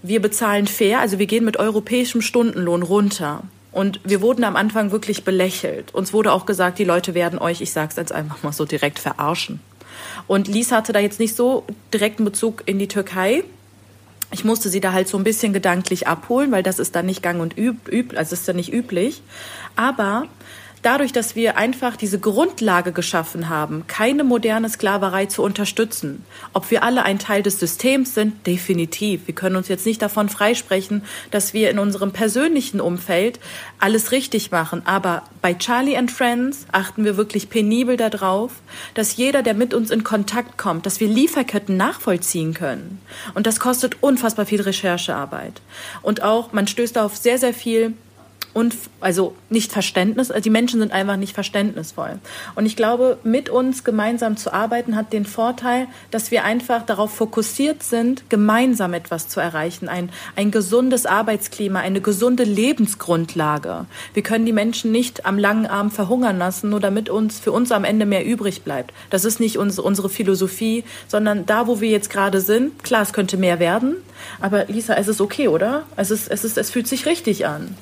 wir 0.03 0.21
bezahlen 0.21 0.65
fair, 0.65 1.01
also 1.01 1.19
wir 1.19 1.27
gehen 1.27 1.43
mit 1.43 1.57
europäischem 1.57 2.21
Stundenlohn 2.21 2.81
runter. 2.81 3.43
Und 3.73 3.99
wir 4.05 4.21
wurden 4.21 4.45
am 4.45 4.55
Anfang 4.55 4.91
wirklich 4.91 5.25
belächelt. 5.25 5.93
Uns 5.93 6.13
wurde 6.13 6.31
auch 6.31 6.45
gesagt, 6.45 6.79
die 6.79 6.85
Leute 6.85 7.13
werden 7.13 7.39
euch, 7.39 7.59
ich 7.59 7.73
sag's 7.73 7.97
jetzt 7.97 8.13
einfach 8.13 8.41
mal 8.41 8.53
so 8.53 8.63
direkt, 8.63 8.99
verarschen. 8.99 9.59
Und 10.27 10.47
Lisa 10.47 10.77
hatte 10.77 10.93
da 10.93 10.99
jetzt 10.99 11.19
nicht 11.19 11.35
so 11.35 11.65
direkten 11.93 12.25
Bezug 12.25 12.63
in 12.65 12.79
die 12.79 12.87
Türkei. 12.87 13.43
Ich 14.31 14.43
musste 14.43 14.69
sie 14.69 14.79
da 14.79 14.93
halt 14.93 15.07
so 15.07 15.17
ein 15.17 15.23
bisschen 15.23 15.53
gedanklich 15.53 16.07
abholen, 16.07 16.51
weil 16.51 16.61
das 16.61 16.77
ist 16.77 16.95
dann 16.95 17.07
nicht 17.07 17.23
gang 17.23 17.41
und 17.41 17.57
üb, 17.57 17.91
üb 17.91 18.15
also 18.15 18.33
ist 18.33 18.47
dann 18.47 18.57
nicht 18.57 18.71
üblich. 18.71 19.23
Aber 19.75 20.27
dadurch, 20.81 21.11
dass 21.11 21.35
wir 21.35 21.57
einfach 21.57 21.95
diese 21.95 22.19
Grundlage 22.19 22.91
geschaffen 22.91 23.49
haben, 23.49 23.85
keine 23.87 24.23
moderne 24.23 24.69
Sklaverei 24.69 25.25
zu 25.25 25.43
unterstützen. 25.43 26.23
Ob 26.53 26.71
wir 26.71 26.83
alle 26.83 27.03
ein 27.03 27.19
Teil 27.19 27.43
des 27.43 27.59
Systems 27.59 28.13
sind, 28.13 28.45
definitiv. 28.47 29.27
Wir 29.27 29.35
können 29.35 29.55
uns 29.55 29.67
jetzt 29.67 29.85
nicht 29.85 30.01
davon 30.01 30.29
freisprechen, 30.29 31.03
dass 31.31 31.53
wir 31.53 31.69
in 31.69 31.79
unserem 31.79 32.11
persönlichen 32.11 32.81
Umfeld 32.81 33.39
alles 33.79 34.11
richtig 34.11 34.51
machen. 34.51 34.81
Aber 34.85 35.23
bei 35.41 35.53
Charlie 35.53 35.97
and 35.97 36.11
Friends 36.11 36.65
achten 36.71 37.05
wir 37.05 37.17
wirklich 37.17 37.49
penibel 37.49 37.97
darauf, 37.97 38.51
dass 38.93 39.17
jeder, 39.17 39.43
der 39.43 39.53
mit 39.53 39.73
uns 39.73 39.91
in 39.91 40.03
Kontakt 40.03 40.57
kommt, 40.57 40.85
dass 40.85 40.99
wir 40.99 41.07
Lieferketten 41.07 41.77
nachvollziehen 41.77 42.53
können. 42.53 42.99
Und 43.33 43.47
das 43.47 43.59
kostet 43.59 43.97
unfassbar 44.01 44.45
viel 44.45 44.61
Recherchearbeit. 44.61 45.61
Und 46.01 46.23
auch, 46.23 46.53
man 46.53 46.67
stößt 46.67 46.97
auf 46.97 47.15
sehr, 47.17 47.37
sehr 47.37 47.53
viel 47.53 47.93
und 48.53 48.75
also 48.99 49.35
nicht 49.49 49.71
Verständnis, 49.71 50.31
also 50.31 50.41
die 50.41 50.49
Menschen 50.49 50.79
sind 50.79 50.91
einfach 50.91 51.17
nicht 51.17 51.33
verständnisvoll. 51.33 52.19
Und 52.55 52.65
ich 52.65 52.75
glaube, 52.75 53.19
mit 53.23 53.49
uns 53.49 53.83
gemeinsam 53.83 54.37
zu 54.37 54.51
arbeiten 54.51 54.95
hat 54.95 55.13
den 55.13 55.25
Vorteil, 55.25 55.87
dass 56.09 56.31
wir 56.31 56.43
einfach 56.43 56.83
darauf 56.83 57.13
fokussiert 57.13 57.83
sind, 57.83 58.29
gemeinsam 58.29 58.93
etwas 58.93 59.27
zu 59.27 59.39
erreichen, 59.39 59.87
ein, 59.87 60.09
ein 60.35 60.49
gesundes 60.49 61.05
Arbeitsklima, 61.05 61.79
eine 61.79 62.01
gesunde 62.01 62.43
Lebensgrundlage. 62.43 63.85
Wir 64.13 64.23
können 64.23 64.45
die 64.45 64.53
Menschen 64.53 64.91
nicht 64.91 65.25
am 65.25 65.37
langen 65.37 65.67
Arm 65.67 65.91
verhungern 65.91 66.39
lassen, 66.39 66.69
nur 66.69 66.79
damit 66.79 67.09
uns 67.09 67.39
für 67.39 67.51
uns 67.51 67.71
am 67.71 67.83
Ende 67.83 68.05
mehr 68.05 68.25
übrig 68.25 68.63
bleibt. 68.63 68.93
Das 69.11 69.25
ist 69.25 69.39
nicht 69.39 69.57
unsere, 69.57 69.85
unsere 69.85 70.09
Philosophie, 70.09 70.83
sondern 71.07 71.45
da, 71.45 71.67
wo 71.67 71.81
wir 71.81 71.89
jetzt 71.89 72.09
gerade 72.09 72.41
sind, 72.41 72.83
klar, 72.83 73.03
es 73.03 73.13
könnte 73.13 73.37
mehr 73.37 73.59
werden, 73.59 73.97
aber 74.41 74.65
Lisa, 74.65 74.95
es 74.95 75.07
ist 75.07 75.21
okay, 75.21 75.47
oder? 75.47 75.83
Es 75.95 76.11
ist, 76.11 76.29
es 76.29 76.43
ist, 76.43 76.57
es 76.57 76.71
fühlt 76.71 76.87
sich 76.87 77.05
richtig 77.05 77.45
an. 77.45 77.75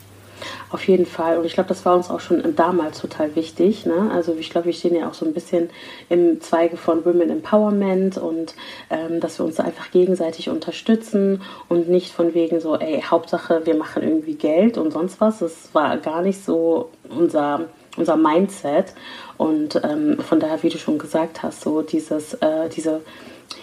Auf 0.69 0.87
jeden 0.87 1.05
Fall. 1.05 1.37
Und 1.37 1.45
ich 1.45 1.53
glaube, 1.53 1.69
das 1.69 1.85
war 1.85 1.95
uns 1.95 2.09
auch 2.09 2.19
schon 2.19 2.55
damals 2.55 2.99
total 2.99 3.35
wichtig. 3.35 3.85
Ne? 3.85 4.11
Also 4.13 4.35
ich 4.37 4.49
glaube, 4.49 4.67
wir 4.67 4.73
stehen 4.73 4.95
ja 4.95 5.07
auch 5.07 5.13
so 5.13 5.25
ein 5.25 5.33
bisschen 5.33 5.69
im 6.09 6.41
Zweige 6.41 6.77
von 6.77 7.05
Women 7.05 7.29
Empowerment 7.29 8.17
und 8.17 8.55
ähm, 8.89 9.19
dass 9.19 9.39
wir 9.39 9.45
uns 9.45 9.59
einfach 9.59 9.91
gegenseitig 9.91 10.49
unterstützen 10.49 11.41
und 11.69 11.89
nicht 11.89 12.11
von 12.11 12.33
wegen 12.33 12.59
so, 12.59 12.75
ey, 12.75 13.01
Hauptsache, 13.01 13.65
wir 13.65 13.75
machen 13.75 14.03
irgendwie 14.03 14.35
Geld 14.35 14.77
und 14.77 14.91
sonst 14.91 15.21
was. 15.21 15.39
Das 15.39 15.69
war 15.73 15.97
gar 15.97 16.21
nicht 16.21 16.43
so 16.43 16.89
unser, 17.09 17.61
unser 17.95 18.17
Mindset. 18.17 18.93
Und 19.37 19.79
ähm, 19.83 20.19
von 20.19 20.39
daher, 20.39 20.61
wie 20.63 20.69
du 20.69 20.77
schon 20.77 20.97
gesagt 20.97 21.43
hast, 21.43 21.61
so 21.61 21.81
dieses, 21.81 22.33
äh, 22.35 22.69
diese 22.69 23.01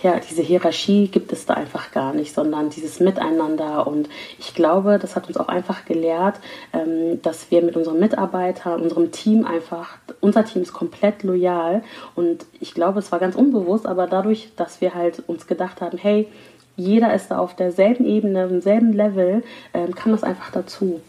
ja, 0.03 0.19
diese 0.19 0.43
Hierarchie 0.43 1.09
gibt 1.09 1.33
es 1.33 1.47
da 1.47 1.55
einfach 1.55 1.91
gar 1.91 2.13
nicht, 2.13 2.35
sondern 2.35 2.71
dieses 2.71 3.01
Miteinander. 3.01 3.87
Und 3.87 4.09
ich 4.39 4.55
glaube, 4.55 4.99
das 4.99 5.17
hat 5.17 5.29
uns 5.29 5.37
auch 5.37 5.49
einfach 5.49 5.85
gelehrt, 5.85 6.37
ähm, 6.73 7.21
dass 7.23 7.51
wir 7.51 7.63
mit 7.63 7.77
unseren 7.77 7.99
Mitarbeitern, 7.99 8.81
unserem 8.81 9.13
Team 9.13 9.47
einfach, 9.47 9.97
unser 10.21 10.45
Team 10.45 10.63
ist 10.63 10.73
komplett 10.73 11.23
loyal. 11.23 11.83
Und 12.15 12.47
ich 12.61 12.75
glaube, 12.75 12.99
es 12.99 13.13
war 13.13 13.19
ganz 13.19 13.35
unbewusst, 13.35 13.87
aber 13.87 14.07
dadurch, 14.07 14.51
dass 14.57 14.81
wir 14.81 14.95
halt 14.95 15.23
uns 15.27 15.47
gedacht 15.47 15.81
haben, 15.81 15.99
hey, 15.99 16.29
jeder 16.77 17.15
ist 17.15 17.31
da 17.31 17.39
auf 17.39 17.55
derselben 17.55 18.05
Ebene, 18.05 18.45
im 18.45 18.61
selben 18.61 18.93
Level, 18.93 19.43
ähm, 19.73 19.95
kam 19.95 20.13
das 20.13 20.25
einfach 20.25 20.51
dazu. 20.51 21.01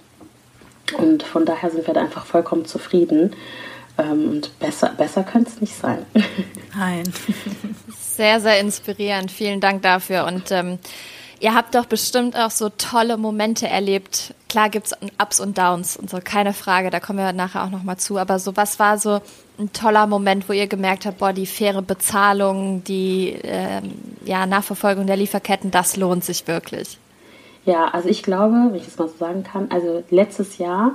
Und 0.97 1.23
von 1.23 1.45
daher 1.45 1.71
sind 1.71 1.87
wir 1.87 1.93
da 1.93 2.01
einfach 2.01 2.25
vollkommen 2.25 2.65
zufrieden. 2.65 3.31
Ähm, 3.97 4.29
und 4.29 4.59
besser, 4.59 4.89
besser 4.97 5.23
könnte 5.23 5.49
es 5.49 5.61
nicht 5.61 5.75
sein. 5.75 6.05
Nein. 6.75 7.03
Sehr, 7.97 8.39
sehr 8.39 8.59
inspirierend. 8.59 9.31
Vielen 9.31 9.61
Dank 9.61 9.81
dafür. 9.81 10.25
Und 10.25 10.51
ähm, 10.51 10.79
ihr 11.39 11.53
habt 11.53 11.75
doch 11.75 11.85
bestimmt 11.85 12.35
auch 12.35 12.51
so 12.51 12.69
tolle 12.69 13.17
Momente 13.17 13.67
erlebt. 13.67 14.33
Klar 14.49 14.69
gibt 14.69 14.87
es 14.87 14.93
Ups 15.21 15.39
und 15.39 15.57
Downs 15.57 15.97
und 15.97 16.09
so, 16.09 16.19
keine 16.23 16.53
Frage, 16.53 16.89
da 16.89 16.99
kommen 16.99 17.19
wir 17.19 17.33
nachher 17.33 17.65
auch 17.65 17.69
nochmal 17.69 17.97
zu. 17.97 18.17
Aber 18.17 18.39
so, 18.39 18.55
was 18.55 18.79
war 18.79 18.97
so 18.97 19.21
ein 19.59 19.71
toller 19.73 20.07
Moment, 20.07 20.47
wo 20.47 20.53
ihr 20.53 20.67
gemerkt 20.67 21.05
habt, 21.05 21.17
boah, 21.17 21.33
die 21.33 21.45
faire 21.45 21.81
Bezahlung, 21.81 22.83
die 22.83 23.37
ähm, 23.43 23.93
ja, 24.23 24.45
Nachverfolgung 24.45 25.07
der 25.07 25.17
Lieferketten, 25.17 25.71
das 25.71 25.97
lohnt 25.97 26.23
sich 26.23 26.47
wirklich? 26.47 26.97
Ja, 27.65 27.87
also 27.87 28.09
ich 28.09 28.21
glaube, 28.21 28.53
wenn 28.53 28.75
ich 28.75 28.85
das 28.85 28.99
mal 28.99 29.07
so 29.07 29.17
sagen 29.17 29.43
kann, 29.43 29.67
also 29.71 30.03
letztes 30.11 30.59
Jahr 30.59 30.91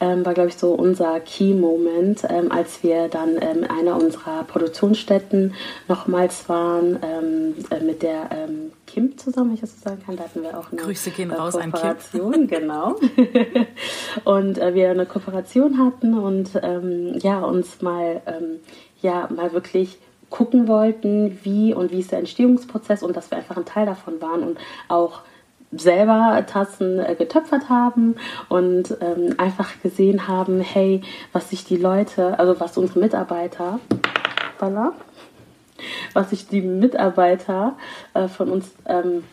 ähm, 0.00 0.24
war, 0.26 0.34
glaube 0.34 0.50
ich, 0.50 0.56
so 0.56 0.72
unser 0.72 1.18
Key-Moment, 1.18 2.24
ähm, 2.28 2.52
als 2.52 2.82
wir 2.82 3.08
dann 3.08 3.36
ähm, 3.40 3.64
in 3.64 3.70
einer 3.70 3.96
unserer 3.96 4.44
Produktionsstätten 4.44 5.54
nochmals 5.88 6.46
waren 6.50 6.98
ähm, 7.02 7.54
äh, 7.70 7.82
mit 7.82 8.02
der 8.02 8.28
ähm, 8.32 8.72
Kim 8.86 9.16
zusammen, 9.16 9.48
wenn 9.48 9.54
ich 9.54 9.60
das 9.62 9.76
so 9.76 9.88
sagen 9.88 10.02
kann. 10.04 10.16
Da 10.16 10.24
hatten 10.24 10.42
wir 10.42 10.58
auch 10.58 10.70
eine 10.70 10.82
Grüße 10.82 11.10
gehen 11.10 11.30
raus 11.30 11.54
äh, 11.54 11.62
Kooperation, 11.62 12.46
genau. 12.48 12.96
und 14.24 14.58
äh, 14.58 14.74
wir 14.74 14.90
eine 14.90 15.06
Kooperation 15.06 15.78
hatten 15.78 16.18
und 16.18 16.50
ähm, 16.62 17.18
ja, 17.22 17.40
uns 17.40 17.80
mal, 17.80 18.20
ja, 19.00 19.28
mal 19.34 19.52
wirklich 19.52 19.98
gucken 20.28 20.68
wollten, 20.68 21.38
wie 21.42 21.72
und 21.74 21.92
wie 21.92 22.00
ist 22.00 22.12
der 22.12 22.20
Entstehungsprozess 22.20 23.02
und 23.02 23.16
dass 23.16 23.30
wir 23.30 23.38
einfach 23.38 23.56
ein 23.56 23.64
Teil 23.64 23.86
davon 23.86 24.20
waren 24.20 24.42
und 24.42 24.58
auch 24.88 25.22
selber 25.72 26.44
Tassen 26.46 26.98
äh, 26.98 27.14
getöpfert 27.14 27.68
haben 27.68 28.16
und 28.48 28.96
ähm, 29.00 29.34
einfach 29.38 29.80
gesehen 29.82 30.26
haben, 30.26 30.60
hey, 30.60 31.02
was 31.32 31.50
sich 31.50 31.64
die 31.64 31.76
Leute, 31.76 32.38
also 32.38 32.58
was 32.60 32.76
unsere 32.76 33.00
Mitarbeiter, 33.00 33.78
voilà, 34.58 34.92
was 36.12 36.30
sich 36.30 36.48
die 36.48 36.60
Mitarbeiter 36.60 37.76
äh, 38.14 38.28
von 38.28 38.50
uns 38.50 38.70
ähm, 38.86 39.24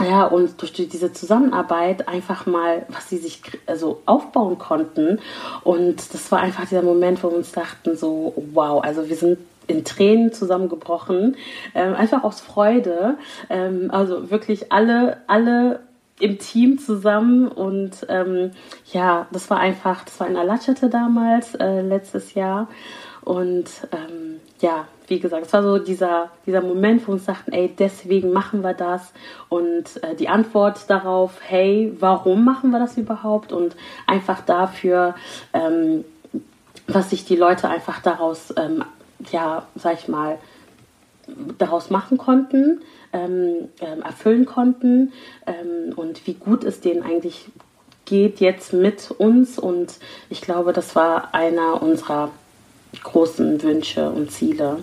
ja, 0.00 0.24
und 0.24 0.60
durch 0.60 0.72
diese 0.72 1.12
Zusammenarbeit 1.12 2.08
einfach 2.08 2.46
mal, 2.46 2.86
was 2.88 3.08
sie 3.08 3.18
sich 3.18 3.40
also 3.66 4.02
aufbauen 4.04 4.58
konnten. 4.58 5.20
Und 5.62 6.12
das 6.12 6.32
war 6.32 6.40
einfach 6.40 6.64
dieser 6.66 6.82
Moment, 6.82 7.22
wo 7.22 7.30
wir 7.30 7.36
uns 7.36 7.52
dachten, 7.52 7.96
so, 7.96 8.34
wow, 8.52 8.82
also 8.82 9.08
wir 9.08 9.16
sind 9.16 9.38
in 9.66 9.84
Tränen 9.84 10.32
zusammengebrochen, 10.32 11.36
ähm, 11.74 11.94
einfach 11.94 12.24
aus 12.24 12.40
Freude. 12.40 13.16
Ähm, 13.48 13.90
also 13.90 14.30
wirklich 14.30 14.72
alle, 14.72 15.18
alle 15.26 15.80
im 16.20 16.38
Team 16.38 16.78
zusammen 16.78 17.48
und 17.48 18.06
ähm, 18.08 18.52
ja, 18.92 19.26
das 19.32 19.50
war 19.50 19.58
einfach, 19.58 20.04
das 20.04 20.20
war 20.20 20.28
in 20.28 20.36
Alatschete 20.36 20.88
damals, 20.88 21.54
äh, 21.56 21.80
letztes 21.80 22.34
Jahr. 22.34 22.68
Und 23.22 23.66
ähm, 23.92 24.40
ja, 24.60 24.86
wie 25.06 25.20
gesagt, 25.20 25.46
es 25.46 25.52
war 25.52 25.62
so 25.62 25.78
dieser, 25.78 26.30
dieser 26.46 26.60
Moment, 26.60 27.02
wo 27.02 27.08
wir 27.08 27.14
uns 27.14 27.24
dachten, 27.24 27.52
ey, 27.52 27.72
deswegen 27.76 28.32
machen 28.32 28.62
wir 28.62 28.74
das. 28.74 29.12
Und 29.48 30.02
äh, 30.02 30.14
die 30.16 30.28
Antwort 30.28 30.88
darauf, 30.88 31.38
hey, 31.40 31.92
warum 31.98 32.44
machen 32.44 32.70
wir 32.70 32.78
das 32.78 32.96
überhaupt? 32.96 33.52
Und 33.52 33.76
einfach 34.06 34.40
dafür, 34.40 35.14
ähm, 35.52 36.04
was 36.86 37.10
sich 37.10 37.24
die 37.24 37.36
Leute 37.36 37.68
einfach 37.68 38.00
daraus 38.00 38.52
ähm, 38.56 38.84
ja, 39.30 39.66
sag 39.74 39.98
ich 39.98 40.08
mal, 40.08 40.38
daraus 41.58 41.90
machen 41.90 42.18
konnten, 42.18 42.80
ähm, 43.12 43.68
ähm, 43.80 44.02
erfüllen 44.02 44.44
konnten 44.44 45.12
ähm, 45.46 45.92
und 45.94 46.26
wie 46.26 46.34
gut 46.34 46.64
es 46.64 46.80
denen 46.80 47.02
eigentlich 47.02 47.46
geht 48.04 48.40
jetzt 48.40 48.72
mit 48.72 49.10
uns. 49.10 49.58
Und 49.58 49.98
ich 50.28 50.40
glaube, 50.40 50.72
das 50.72 50.96
war 50.96 51.34
einer 51.34 51.82
unserer 51.82 52.30
großen 53.02 53.62
Wünsche 53.62 54.10
und 54.10 54.32
Ziele. 54.32 54.78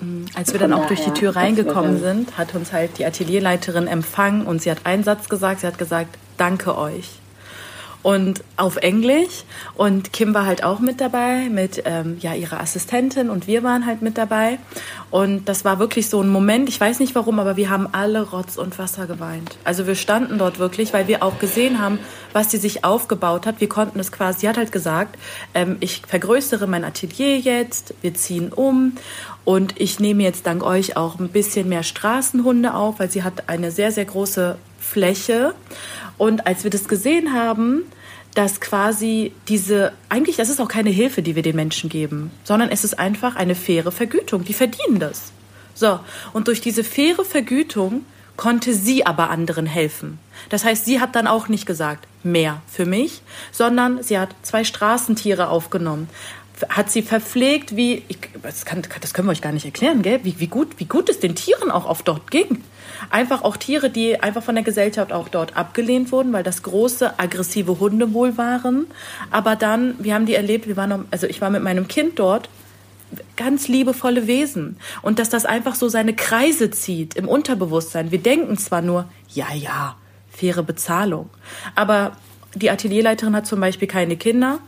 Mhm. 0.00 0.26
Als 0.34 0.52
wir 0.52 0.58
dann 0.58 0.72
auch 0.72 0.86
durch 0.86 1.04
die 1.04 1.12
Tür 1.12 1.36
reingekommen 1.36 2.00
sind, 2.00 2.36
hat 2.36 2.54
uns 2.54 2.72
halt 2.72 2.98
die 2.98 3.04
Atelierleiterin 3.04 3.86
empfangen 3.86 4.46
und 4.46 4.60
sie 4.60 4.70
hat 4.70 4.84
einen 4.84 5.04
Satz 5.04 5.28
gesagt, 5.28 5.60
sie 5.60 5.66
hat 5.66 5.78
gesagt, 5.78 6.18
danke 6.36 6.76
euch 6.76 7.20
und 8.02 8.42
auf 8.56 8.76
Englisch. 8.76 9.44
Und 9.74 10.12
Kim 10.12 10.34
war 10.34 10.46
halt 10.46 10.64
auch 10.64 10.80
mit 10.80 11.00
dabei, 11.00 11.48
mit 11.50 11.82
ähm, 11.84 12.16
ja, 12.20 12.34
ihrer 12.34 12.60
Assistentin 12.60 13.30
und 13.30 13.46
wir 13.46 13.62
waren 13.62 13.86
halt 13.86 14.02
mit 14.02 14.16
dabei. 14.16 14.58
Und 15.10 15.48
das 15.48 15.64
war 15.64 15.78
wirklich 15.78 16.08
so 16.08 16.22
ein 16.22 16.28
Moment, 16.28 16.68
ich 16.68 16.80
weiß 16.80 17.00
nicht 17.00 17.14
warum, 17.14 17.38
aber 17.38 17.56
wir 17.56 17.68
haben 17.68 17.88
alle 17.92 18.30
Rotz 18.30 18.56
und 18.56 18.78
Wasser 18.78 19.06
geweint. 19.06 19.56
Also 19.64 19.86
wir 19.86 19.96
standen 19.96 20.38
dort 20.38 20.58
wirklich, 20.58 20.92
weil 20.92 21.08
wir 21.08 21.22
auch 21.22 21.38
gesehen 21.38 21.80
haben, 21.80 21.98
was 22.32 22.50
sie 22.50 22.58
sich 22.58 22.84
aufgebaut 22.84 23.46
hat. 23.46 23.60
Wir 23.60 23.68
konnten 23.68 23.98
es 23.98 24.12
quasi, 24.12 24.40
sie 24.40 24.48
hat 24.48 24.56
halt 24.56 24.72
gesagt, 24.72 25.18
ähm, 25.54 25.76
ich 25.80 26.02
vergrößere 26.06 26.66
mein 26.66 26.84
Atelier 26.84 27.38
jetzt, 27.38 27.94
wir 28.02 28.14
ziehen 28.14 28.52
um 28.52 28.92
und 29.44 29.80
ich 29.80 30.00
nehme 30.00 30.22
jetzt 30.22 30.46
dank 30.46 30.62
euch 30.62 30.96
auch 30.96 31.18
ein 31.18 31.28
bisschen 31.28 31.68
mehr 31.68 31.82
Straßenhunde 31.82 32.74
auf, 32.74 32.98
weil 33.00 33.10
sie 33.10 33.22
hat 33.22 33.48
eine 33.48 33.70
sehr, 33.70 33.90
sehr 33.90 34.04
große 34.04 34.56
Fläche. 34.78 35.54
Und 36.20 36.46
als 36.46 36.64
wir 36.64 36.70
das 36.70 36.86
gesehen 36.86 37.32
haben, 37.32 37.84
dass 38.34 38.60
quasi 38.60 39.32
diese, 39.48 39.94
eigentlich, 40.10 40.36
das 40.36 40.50
ist 40.50 40.60
auch 40.60 40.68
keine 40.68 40.90
Hilfe, 40.90 41.22
die 41.22 41.34
wir 41.34 41.42
den 41.42 41.56
Menschen 41.56 41.88
geben, 41.88 42.30
sondern 42.44 42.68
es 42.68 42.84
ist 42.84 42.98
einfach 42.98 43.36
eine 43.36 43.54
faire 43.54 43.90
Vergütung. 43.90 44.44
Die 44.44 44.52
verdienen 44.52 45.00
das. 45.00 45.32
So, 45.72 45.98
und 46.34 46.46
durch 46.48 46.60
diese 46.60 46.84
faire 46.84 47.24
Vergütung 47.24 48.04
konnte 48.36 48.74
sie 48.74 49.06
aber 49.06 49.30
anderen 49.30 49.64
helfen. 49.64 50.18
Das 50.50 50.62
heißt, 50.62 50.84
sie 50.84 51.00
hat 51.00 51.16
dann 51.16 51.26
auch 51.26 51.48
nicht 51.48 51.64
gesagt, 51.64 52.06
mehr 52.22 52.60
für 52.70 52.84
mich, 52.84 53.22
sondern 53.50 54.02
sie 54.02 54.18
hat 54.18 54.34
zwei 54.42 54.64
Straßentiere 54.64 55.48
aufgenommen, 55.48 56.10
hat 56.68 56.90
sie 56.90 57.00
verpflegt, 57.00 57.76
wie, 57.76 58.02
ich, 58.08 58.18
das, 58.42 58.66
kann, 58.66 58.82
das 59.00 59.14
können 59.14 59.26
wir 59.26 59.32
euch 59.32 59.40
gar 59.40 59.52
nicht 59.52 59.64
erklären, 59.64 60.02
gell? 60.02 60.20
Wie, 60.22 60.38
wie, 60.38 60.48
gut, 60.48 60.68
wie 60.76 60.84
gut 60.84 61.08
es 61.08 61.18
den 61.18 61.34
Tieren 61.34 61.70
auch 61.70 61.86
oft 61.86 62.06
dort 62.06 62.30
ging. 62.30 62.62
Einfach 63.08 63.42
auch 63.42 63.56
Tiere, 63.56 63.90
die 63.90 64.22
einfach 64.22 64.42
von 64.42 64.54
der 64.54 64.64
Gesellschaft 64.64 65.12
auch 65.12 65.28
dort 65.28 65.56
abgelehnt 65.56 66.12
wurden, 66.12 66.32
weil 66.32 66.42
das 66.42 66.62
große, 66.62 67.18
aggressive 67.18 67.80
Hunde 67.80 68.12
wohl 68.12 68.36
waren. 68.36 68.86
Aber 69.30 69.56
dann, 69.56 69.94
wir 69.98 70.14
haben 70.14 70.26
die 70.26 70.34
erlebt, 70.34 70.66
wir 70.66 70.76
waren, 70.76 71.06
also 71.10 71.26
ich 71.26 71.40
war 71.40 71.50
mit 71.50 71.62
meinem 71.62 71.88
Kind 71.88 72.18
dort, 72.18 72.48
ganz 73.36 73.68
liebevolle 73.68 74.26
Wesen. 74.26 74.76
Und 75.02 75.18
dass 75.18 75.30
das 75.30 75.44
einfach 75.44 75.74
so 75.74 75.88
seine 75.88 76.14
Kreise 76.14 76.70
zieht 76.70 77.14
im 77.14 77.28
Unterbewusstsein. 77.28 78.10
Wir 78.10 78.20
denken 78.20 78.56
zwar 78.56 78.82
nur, 78.82 79.06
ja, 79.28 79.52
ja, 79.54 79.96
faire 80.30 80.62
Bezahlung. 80.62 81.30
Aber 81.74 82.16
die 82.54 82.70
Atelierleiterin 82.70 83.34
hat 83.34 83.46
zum 83.46 83.60
Beispiel 83.60 83.88
keine 83.88 84.16
Kinder. 84.16 84.58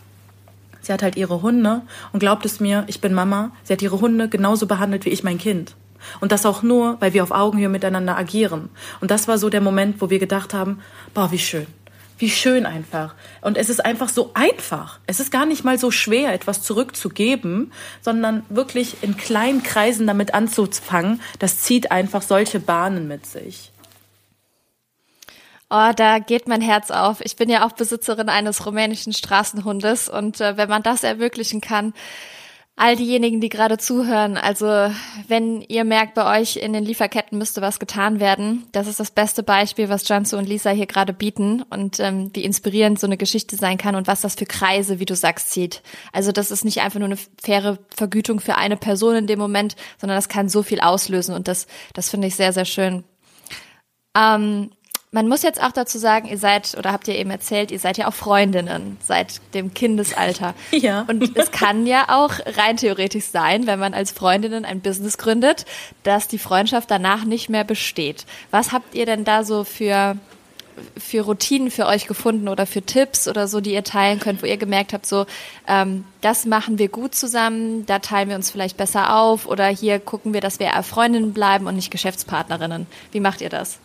Sie 0.80 0.92
hat 0.92 1.02
halt 1.02 1.16
ihre 1.16 1.42
Hunde 1.42 1.82
und 2.12 2.18
glaubt 2.18 2.44
es 2.44 2.58
mir, 2.58 2.84
ich 2.88 3.00
bin 3.00 3.14
Mama. 3.14 3.52
Sie 3.62 3.72
hat 3.72 3.82
ihre 3.82 4.00
Hunde 4.00 4.28
genauso 4.28 4.66
behandelt 4.66 5.04
wie 5.04 5.10
ich 5.10 5.22
mein 5.22 5.38
Kind. 5.38 5.76
Und 6.20 6.32
das 6.32 6.46
auch 6.46 6.62
nur, 6.62 7.00
weil 7.00 7.12
wir 7.12 7.22
auf 7.22 7.30
Augenhöhe 7.30 7.68
miteinander 7.68 8.16
agieren. 8.16 8.70
Und 9.00 9.10
das 9.10 9.28
war 9.28 9.38
so 9.38 9.50
der 9.50 9.60
Moment, 9.60 10.00
wo 10.00 10.10
wir 10.10 10.18
gedacht 10.18 10.54
haben, 10.54 10.80
boah, 11.14 11.30
wie 11.32 11.38
schön. 11.38 11.66
Wie 12.18 12.30
schön 12.30 12.66
einfach. 12.66 13.14
Und 13.40 13.56
es 13.56 13.68
ist 13.68 13.84
einfach 13.84 14.08
so 14.08 14.30
einfach. 14.34 15.00
Es 15.06 15.18
ist 15.18 15.32
gar 15.32 15.44
nicht 15.44 15.64
mal 15.64 15.78
so 15.78 15.90
schwer, 15.90 16.32
etwas 16.32 16.62
zurückzugeben, 16.62 17.72
sondern 18.00 18.44
wirklich 18.48 19.02
in 19.02 19.16
kleinen 19.16 19.62
Kreisen 19.62 20.06
damit 20.06 20.32
anzufangen. 20.32 21.20
Das 21.40 21.58
zieht 21.58 21.90
einfach 21.90 22.22
solche 22.22 22.60
Bahnen 22.60 23.08
mit 23.08 23.26
sich. 23.26 23.72
Oh, 25.74 25.90
da 25.96 26.18
geht 26.18 26.48
mein 26.48 26.60
Herz 26.60 26.90
auf. 26.90 27.22
Ich 27.22 27.36
bin 27.36 27.48
ja 27.48 27.66
auch 27.66 27.72
Besitzerin 27.72 28.28
eines 28.28 28.66
rumänischen 28.66 29.14
Straßenhundes 29.14 30.08
und 30.10 30.38
äh, 30.38 30.58
wenn 30.58 30.68
man 30.68 30.82
das 30.82 31.02
ermöglichen 31.02 31.62
kann, 31.62 31.94
all 32.76 32.96
diejenigen, 32.96 33.40
die 33.40 33.50
gerade 33.50 33.76
zuhören, 33.76 34.36
also 34.36 34.66
wenn 35.28 35.60
ihr 35.60 35.84
merkt, 35.84 36.14
bei 36.14 36.40
euch 36.40 36.56
in 36.56 36.72
den 36.72 36.84
Lieferketten 36.84 37.36
müsste 37.36 37.60
was 37.60 37.78
getan 37.78 38.18
werden, 38.18 38.66
das 38.72 38.86
ist 38.86 38.98
das 38.98 39.10
beste 39.10 39.42
Beispiel, 39.42 39.88
was 39.88 40.08
Jansu 40.08 40.38
und 40.38 40.48
Lisa 40.48 40.70
hier 40.70 40.86
gerade 40.86 41.12
bieten 41.12 41.62
und 41.68 42.00
ähm, 42.00 42.30
wie 42.32 42.44
inspirierend 42.44 42.98
so 42.98 43.06
eine 43.06 43.18
Geschichte 43.18 43.56
sein 43.56 43.76
kann 43.76 43.94
und 43.94 44.06
was 44.06 44.22
das 44.22 44.36
für 44.36 44.46
Kreise, 44.46 45.00
wie 45.00 45.04
du 45.04 45.14
sagst, 45.14 45.50
zieht. 45.50 45.82
Also 46.12 46.32
das 46.32 46.50
ist 46.50 46.64
nicht 46.64 46.80
einfach 46.80 46.98
nur 46.98 47.08
eine 47.08 47.18
faire 47.42 47.78
Vergütung 47.94 48.40
für 48.40 48.56
eine 48.56 48.78
Person 48.78 49.16
in 49.16 49.26
dem 49.26 49.38
Moment, 49.38 49.76
sondern 50.00 50.16
das 50.16 50.30
kann 50.30 50.48
so 50.48 50.62
viel 50.62 50.80
auslösen 50.80 51.34
und 51.34 51.48
das, 51.48 51.66
das 51.92 52.08
finde 52.08 52.28
ich 52.28 52.36
sehr, 52.36 52.54
sehr 52.54 52.64
schön. 52.64 53.04
Ähm, 54.16 54.70
man 55.14 55.28
muss 55.28 55.42
jetzt 55.42 55.62
auch 55.62 55.72
dazu 55.72 55.98
sagen, 55.98 56.26
ihr 56.26 56.38
seid, 56.38 56.74
oder 56.76 56.90
habt 56.90 57.06
ihr 57.06 57.14
eben 57.16 57.30
erzählt, 57.30 57.70
ihr 57.70 57.78
seid 57.78 57.98
ja 57.98 58.08
auch 58.08 58.14
Freundinnen 58.14 58.96
seit 59.04 59.40
dem 59.54 59.74
Kindesalter. 59.74 60.54
Ja. 60.72 61.04
Und 61.06 61.36
es 61.36 61.50
kann 61.50 61.86
ja 61.86 62.06
auch 62.08 62.32
rein 62.56 62.78
theoretisch 62.78 63.26
sein, 63.26 63.66
wenn 63.66 63.78
man 63.78 63.92
als 63.92 64.10
Freundinnen 64.10 64.64
ein 64.64 64.80
Business 64.80 65.18
gründet, 65.18 65.66
dass 66.02 66.28
die 66.28 66.38
Freundschaft 66.38 66.90
danach 66.90 67.24
nicht 67.24 67.50
mehr 67.50 67.62
besteht. 67.62 68.24
Was 68.50 68.72
habt 68.72 68.94
ihr 68.94 69.04
denn 69.04 69.24
da 69.24 69.44
so 69.44 69.64
für, 69.64 70.16
für 70.96 71.20
Routinen 71.20 71.70
für 71.70 71.86
euch 71.86 72.06
gefunden 72.06 72.48
oder 72.48 72.64
für 72.66 72.80
Tipps 72.80 73.28
oder 73.28 73.48
so, 73.48 73.60
die 73.60 73.74
ihr 73.74 73.84
teilen 73.84 74.18
könnt, 74.18 74.42
wo 74.42 74.46
ihr 74.46 74.56
gemerkt 74.56 74.94
habt, 74.94 75.04
so, 75.04 75.26
ähm, 75.68 76.04
das 76.22 76.46
machen 76.46 76.78
wir 76.78 76.88
gut 76.88 77.14
zusammen, 77.14 77.84
da 77.84 77.98
teilen 77.98 78.30
wir 78.30 78.36
uns 78.36 78.50
vielleicht 78.50 78.78
besser 78.78 79.14
auf 79.16 79.46
oder 79.46 79.66
hier 79.66 80.00
gucken 80.00 80.32
wir, 80.32 80.40
dass 80.40 80.58
wir 80.58 80.70
Freundinnen 80.82 81.34
bleiben 81.34 81.66
und 81.66 81.76
nicht 81.76 81.90
Geschäftspartnerinnen. 81.90 82.86
Wie 83.12 83.20
macht 83.20 83.42
ihr 83.42 83.50
das? 83.50 83.78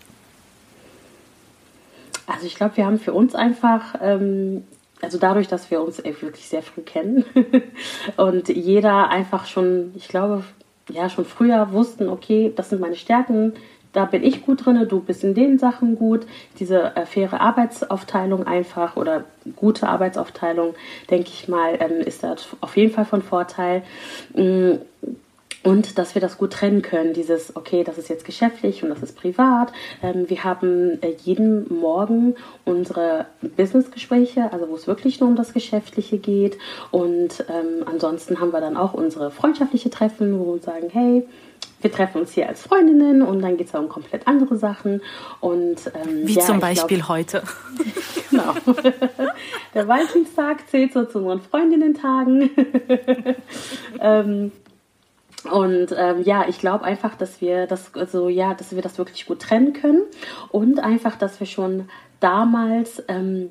Also 2.28 2.46
ich 2.46 2.56
glaube, 2.56 2.78
wir 2.78 2.86
haben 2.86 3.00
für 3.00 3.14
uns 3.14 3.34
einfach, 3.34 3.96
ähm, 4.02 4.66
also 5.02 5.18
dadurch, 5.18 5.48
dass 5.48 5.72
wir 5.72 5.82
uns 5.82 6.04
wirklich 6.04 6.48
sehr 6.48 6.62
früh 6.62 6.82
kennen 6.82 7.24
und 8.18 8.50
jeder 8.50 9.10
einfach 9.10 9.46
schon, 9.46 9.94
ich 9.96 10.10
glaube, 10.10 10.44
ja, 10.90 11.10
schon 11.10 11.26
früher 11.26 11.72
wussten, 11.72 12.10
okay, 12.10 12.52
das 12.56 12.70
sind 12.70 12.82
meine 12.82 12.96
Stärken, 12.96 13.54
da 13.94 14.06
bin 14.06 14.24
ich 14.24 14.46
gut 14.46 14.66
drin, 14.66 14.86
du 14.88 15.00
bist 15.00 15.24
in 15.24 15.34
den 15.34 15.58
Sachen 15.58 15.96
gut. 15.96 16.28
Diese 16.60 16.96
äh, 16.96 17.06
faire 17.06 17.42
Arbeitsaufteilung 17.42 18.46
einfach 18.46 18.96
oder 18.96 19.24
gute 19.56 19.88
Arbeitsaufteilung, 19.88 20.76
denke 21.10 21.30
ich 21.34 21.48
mal, 21.48 21.78
ähm, 21.80 22.02
ist 22.02 22.24
da 22.24 22.36
auf 22.62 22.78
jeden 22.78 22.94
Fall 22.94 23.06
von 23.06 23.24
Vorteil. 23.24 23.82
Mhm 24.36 24.80
und 25.68 25.98
dass 25.98 26.16
wir 26.16 26.22
das 26.22 26.38
gut 26.38 26.54
trennen 26.54 26.82
können, 26.82 27.12
dieses, 27.12 27.54
okay, 27.58 27.84
das 27.84 27.98
ist 27.98 28.08
jetzt 28.08 28.24
geschäftlich 28.24 28.84
und 28.84 28.90
das 28.90 29.04
ist 29.04 29.18
privat. 29.18 29.74
Ähm, 30.02 30.30
wir 30.30 30.46
haben 30.46 31.02
äh, 31.02 31.14
jeden 31.26 31.68
Morgen 31.82 32.36
unsere 32.64 33.26
Businessgespräche, 33.42 34.54
also 34.54 34.70
wo 34.70 34.76
es 34.76 34.88
wirklich 34.88 35.20
nur 35.20 35.28
um 35.28 35.36
das 35.36 35.52
Geschäftliche 35.52 36.20
geht. 36.20 36.58
Und 36.92 37.44
ähm, 37.50 37.84
ansonsten 37.86 38.40
haben 38.40 38.54
wir 38.54 38.62
dann 38.62 38.78
auch 38.78 38.94
unsere 38.94 39.30
freundschaftliche 39.30 39.90
Treffen, 39.90 40.40
wo 40.40 40.46
wir 40.46 40.54
uns 40.54 40.64
sagen, 40.64 40.88
hey, 40.90 41.28
wir 41.82 41.92
treffen 41.92 42.22
uns 42.22 42.32
hier 42.32 42.48
als 42.48 42.62
Freundinnen 42.62 43.22
und 43.22 43.42
dann 43.42 43.58
geht 43.58 43.68
es 43.68 43.74
um 43.74 43.90
komplett 43.90 44.26
andere 44.26 44.56
Sachen. 44.56 45.02
Und, 45.42 45.92
ähm, 45.94 46.26
Wie 46.26 46.36
ja, 46.36 46.44
zum 46.44 46.62
Beispiel 46.62 47.00
glaub, 47.00 47.10
heute. 47.10 47.44
genau. 48.32 48.54
Der 49.74 49.86
Valentinstag 49.86 50.70
zählt 50.70 50.94
so 50.94 51.04
zu 51.04 51.18
unseren 51.18 51.42
Freundinnen-Tagen. 51.42 52.52
ähm, 54.00 54.52
und 55.52 55.96
ähm, 55.98 56.22
ja, 56.24 56.46
ich 56.48 56.60
glaube 56.60 56.84
einfach, 56.84 57.16
dass 57.16 57.42
wir 57.42 57.68
das 57.68 57.94
also 57.96 58.30
ja, 58.30 58.54
dass 58.54 58.76
wir 58.76 58.82
das 58.82 58.98
wirklich 58.98 59.26
gut 59.26 59.42
trennen 59.42 59.74
können 59.74 60.02
und 60.50 60.80
einfach, 60.80 61.16
dass 61.16 61.40
wir 61.40 61.48
schon 61.48 61.90
damals 62.20 63.04
ähm, 63.08 63.50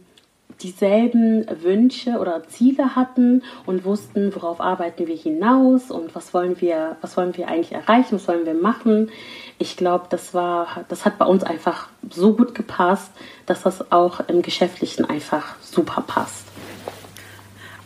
dieselben 0.62 1.46
Wünsche 1.62 2.18
oder 2.18 2.44
Ziele 2.48 2.96
hatten 2.96 3.42
und 3.66 3.84
wussten, 3.84 4.34
worauf 4.34 4.60
arbeiten 4.60 5.06
wir 5.06 5.16
hinaus 5.16 5.90
und 5.90 6.14
was 6.14 6.32
wollen 6.32 6.60
wir, 6.60 6.96
was 7.00 7.16
wollen 7.16 7.36
wir 7.36 7.48
eigentlich 7.48 7.72
erreichen, 7.72 8.14
was 8.14 8.28
wollen 8.28 8.46
wir 8.46 8.54
machen. 8.54 9.10
Ich 9.58 9.76
glaube, 9.76 10.06
das 10.08 10.34
war, 10.34 10.84
das 10.88 11.04
hat 11.04 11.18
bei 11.18 11.26
uns 11.26 11.44
einfach 11.44 11.88
so 12.10 12.34
gut 12.34 12.54
gepasst, 12.54 13.10
dass 13.44 13.62
das 13.62 13.92
auch 13.92 14.20
im 14.28 14.42
Geschäftlichen 14.42 15.04
einfach 15.04 15.56
super 15.60 16.02
passt. 16.06 16.46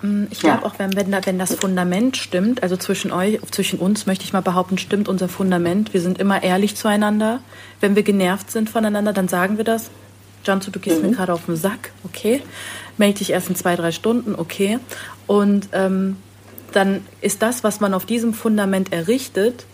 Mm, 0.03 0.25
ich 0.31 0.41
glaube 0.41 0.63
ja. 0.63 0.67
auch, 0.67 0.79
wenn, 0.79 0.95
wenn, 0.97 1.13
wenn 1.13 1.39
das 1.39 1.55
Fundament 1.55 2.17
stimmt, 2.17 2.63
also 2.63 2.77
zwischen 2.77 3.13
euch, 3.13 3.39
zwischen 3.51 3.79
uns 3.79 4.07
möchte 4.07 4.25
ich 4.25 4.33
mal 4.33 4.43
behaupten, 4.43 4.79
stimmt 4.79 5.09
unser 5.09 5.29
Fundament. 5.29 5.93
Wir 5.93 6.01
sind 6.01 6.19
immer 6.19 6.43
ehrlich 6.43 6.77
zueinander. 6.77 7.41
Wenn 7.81 7.97
wir 7.97 8.03
genervt 8.03 8.51
sind 8.51 8.71
voneinander, 8.71 9.13
dann 9.13 9.29
sagen 9.29 9.57
wir 9.57 9.65
das. 9.65 9.91
Jansu, 10.45 10.71
du 10.71 10.81
gehst 10.81 11.03
mhm. 11.03 11.11
mir 11.11 11.17
gerade 11.17 11.33
auf 11.33 11.47
den 11.47 11.57
Sack, 11.57 11.93
okay. 12.05 12.43
Melde 12.97 13.19
dich 13.19 13.31
erst 13.31 13.49
in 13.49 13.57
zwei, 13.57 13.77
drei 13.77 13.93
Stunden, 13.93 14.35
okay. 14.35 14.79
Und 15.27 15.69
ähm, 15.73 16.17
dann 16.73 17.05
ist 17.21 17.43
das, 17.43 17.65
was 17.65 17.81
man 17.81 17.95
auf 17.95 18.07
diesem 18.07 18.33
Fundament 18.33 18.93
errichtet, 18.93 19.67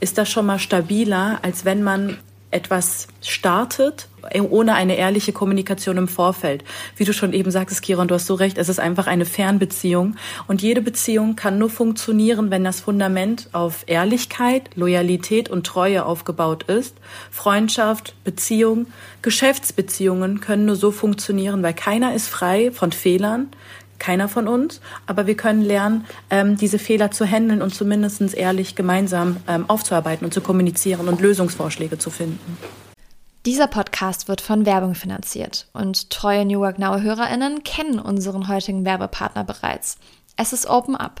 ist 0.00 0.18
das 0.18 0.30
schon 0.30 0.46
mal 0.46 0.58
stabiler, 0.58 1.38
als 1.42 1.64
wenn 1.64 1.82
man 1.82 2.18
etwas 2.54 3.08
startet, 3.20 4.08
ohne 4.32 4.74
eine 4.74 4.96
ehrliche 4.96 5.32
Kommunikation 5.32 5.96
im 5.96 6.08
Vorfeld. 6.08 6.64
Wie 6.96 7.04
du 7.04 7.12
schon 7.12 7.32
eben 7.32 7.50
sagtest, 7.50 7.82
Kiron, 7.82 8.08
du 8.08 8.14
hast 8.14 8.26
so 8.26 8.34
recht, 8.34 8.56
es 8.56 8.68
ist 8.68 8.78
einfach 8.78 9.06
eine 9.06 9.26
Fernbeziehung. 9.26 10.16
Und 10.46 10.62
jede 10.62 10.80
Beziehung 10.80 11.36
kann 11.36 11.58
nur 11.58 11.68
funktionieren, 11.68 12.50
wenn 12.50 12.64
das 12.64 12.80
Fundament 12.80 13.48
auf 13.52 13.84
Ehrlichkeit, 13.86 14.70
Loyalität 14.76 15.50
und 15.50 15.66
Treue 15.66 16.06
aufgebaut 16.06 16.62
ist. 16.64 16.96
Freundschaft, 17.30 18.14
Beziehung, 18.24 18.86
Geschäftsbeziehungen 19.20 20.40
können 20.40 20.64
nur 20.64 20.76
so 20.76 20.90
funktionieren, 20.90 21.62
weil 21.62 21.74
keiner 21.74 22.14
ist 22.14 22.28
frei 22.28 22.70
von 22.70 22.92
Fehlern, 22.92 23.48
keiner 23.98 24.28
von 24.28 24.48
uns, 24.48 24.80
aber 25.06 25.26
wir 25.26 25.36
können 25.36 25.62
lernen, 25.62 26.06
ähm, 26.30 26.56
diese 26.56 26.78
Fehler 26.78 27.10
zu 27.10 27.24
handeln 27.24 27.62
und 27.62 27.74
zumindest 27.74 28.34
ehrlich 28.34 28.74
gemeinsam 28.74 29.38
ähm, 29.48 29.68
aufzuarbeiten 29.68 30.24
und 30.24 30.32
zu 30.32 30.40
kommunizieren 30.40 31.08
und 31.08 31.20
Lösungsvorschläge 31.20 31.98
zu 31.98 32.10
finden. 32.10 32.58
Dieser 33.46 33.66
Podcast 33.66 34.28
wird 34.28 34.40
von 34.40 34.64
Werbung 34.64 34.94
finanziert 34.94 35.68
und 35.74 36.08
treue 36.08 36.46
New 36.46 36.60
Work 36.60 36.78
Now 36.78 37.00
HörerInnen 37.00 37.62
kennen 37.62 37.98
unseren 37.98 38.48
heutigen 38.48 38.86
Werbepartner 38.86 39.44
bereits. 39.44 39.98
Es 40.36 40.52
ist 40.52 40.66
Open 40.66 40.96
Up. 40.96 41.20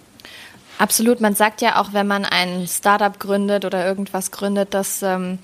Absolut, 0.81 1.21
man 1.21 1.35
sagt 1.35 1.61
ja 1.61 1.79
auch, 1.79 1.93
wenn 1.93 2.07
man 2.07 2.25
ein 2.25 2.65
Startup 2.67 3.19
gründet 3.19 3.65
oder 3.65 3.85
irgendwas 3.85 4.31
gründet, 4.31 4.73
dass 4.73 5.03
ähm, 5.03 5.37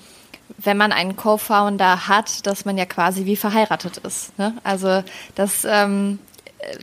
wenn 0.56 0.76
man 0.76 0.90
einen 0.90 1.14
Co-Founder 1.14 2.08
hat, 2.08 2.44
dass 2.44 2.64
man 2.64 2.76
ja 2.76 2.86
quasi 2.86 3.24
wie 3.24 3.36
verheiratet 3.36 3.98
ist. 3.98 4.36
Ne? 4.36 4.54
Also 4.64 5.04
das 5.36 5.64
ähm, 5.64 6.18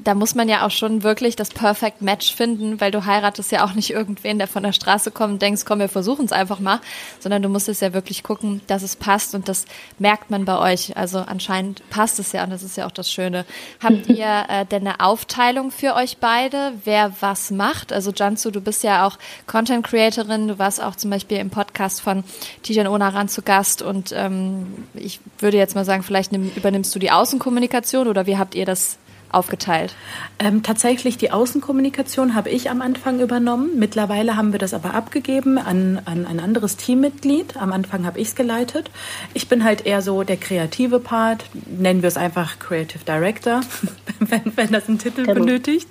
da 0.04 0.14
muss 0.14 0.36
man 0.36 0.48
ja 0.48 0.66
auch 0.66 0.72
schon 0.72 1.04
wirklich 1.04 1.36
das 1.36 1.50
Perfect 1.50 2.02
Match 2.02 2.34
finden, 2.34 2.80
weil 2.80 2.92
du 2.92 3.06
heiratest 3.06 3.52
ja 3.52 3.66
auch 3.66 3.74
nicht 3.74 3.92
irgendwen, 3.92 4.38
der 4.38 4.48
von 4.48 4.64
der 4.64 4.72
Straße 4.72 5.12
kommt 5.12 5.34
und 5.34 5.42
denkst, 5.42 5.64
komm, 5.66 5.80
wir 5.80 5.90
versuchen 5.90 6.26
es 6.26 6.32
einfach 6.32 6.60
mal, 6.60 6.80
sondern 7.20 7.42
du 7.42 7.50
musst 7.50 7.68
es 7.68 7.82
ja 7.82 7.94
wirklich 7.94 8.24
gucken, 8.24 8.62
dass 8.68 8.84
es 8.84 8.96
passt 8.96 9.36
und 9.36 9.50
das 9.50 9.66
merkt 10.00 10.32
man 10.32 10.46
bei 10.46 10.58
euch. 10.58 10.96
Also 10.96 11.20
anscheinend 11.20 11.88
passt 11.90 12.20
es 12.20 12.32
ja 12.32 12.44
und 12.46 12.52
das 12.52 12.64
ist 12.64 12.78
ja 12.78 12.88
auch 12.88 12.92
das 12.92 13.12
Schöne. 13.12 13.46
Habt 13.84 14.08
ihr 14.08 14.46
äh, 14.48 14.66
denn 14.66 14.88
eine 14.88 15.02
Aufteilung 15.02 15.72
für 15.72 15.96
euch 15.96 16.18
beide, 16.18 16.74
wer 16.86 17.12
was 17.20 17.52
macht? 17.52 17.92
Also 17.92 18.12
Jansu, 18.16 18.52
du 18.52 18.62
bist 18.62 18.84
ja 18.84 19.06
auch 19.06 19.18
Content 19.46 19.86
Creatorin, 19.86 20.48
du 20.48 20.58
warst 20.58 20.82
auch 20.82 20.96
zum 20.96 21.10
Beispiel 21.10 21.38
im 21.38 21.50
Podcast 21.50 22.02
von 22.02 22.24
Tijan 22.64 22.88
Onaran 22.88 23.28
zu 23.28 23.42
Gast 23.42 23.82
und 23.82 24.14
ähm, 24.16 24.86
ich 24.94 25.20
würde 25.40 25.58
jetzt 25.58 25.76
mal 25.76 25.86
sagen, 25.86 26.04
vielleicht 26.04 26.32
nimm, 26.32 26.50
übernimmst 26.56 26.96
du 26.96 27.00
die 27.00 27.12
Außenkommunikation 27.12 28.08
oder 28.08 28.26
wie 28.26 28.38
habt 28.38 28.56
ihr 28.56 28.66
das 28.66 28.98
aufgeteilt? 29.36 29.96
Ähm, 30.40 30.64
tatsächlich 30.64 31.18
die 31.18 31.32
Außenkommunikation 31.32 32.36
habe 32.36 32.50
ich 32.50 32.70
am 32.70 32.82
Anfang 32.82 33.20
übernommen. 33.20 33.78
Mittlerweile 33.78 34.36
haben 34.36 34.52
wir 34.52 34.60
das 34.60 34.74
aber 34.74 34.94
abgegeben 34.94 35.58
an, 35.58 36.02
an 36.06 36.26
ein 36.26 36.40
anderes 36.40 36.78
Teammitglied. 36.78 37.58
Am 37.58 37.72
Anfang 37.72 38.06
habe 38.06 38.20
ich 38.20 38.30
es 38.30 38.36
geleitet. 38.36 38.90
Ich 39.34 39.48
bin 39.48 39.64
halt 39.64 39.86
eher 39.86 40.02
so 40.02 40.24
der 40.24 40.38
kreative 40.38 41.00
Part, 41.00 41.46
nennen 41.66 42.02
wir 42.02 42.08
es 42.08 42.18
einfach 42.18 42.60
Creative 42.60 43.04
Director, 43.06 43.62
wenn, 44.20 44.56
wenn 44.56 44.72
das 44.72 44.88
einen 44.88 45.00
Titel 45.00 45.26
genau. 45.26 45.40
benötigt. 45.40 45.90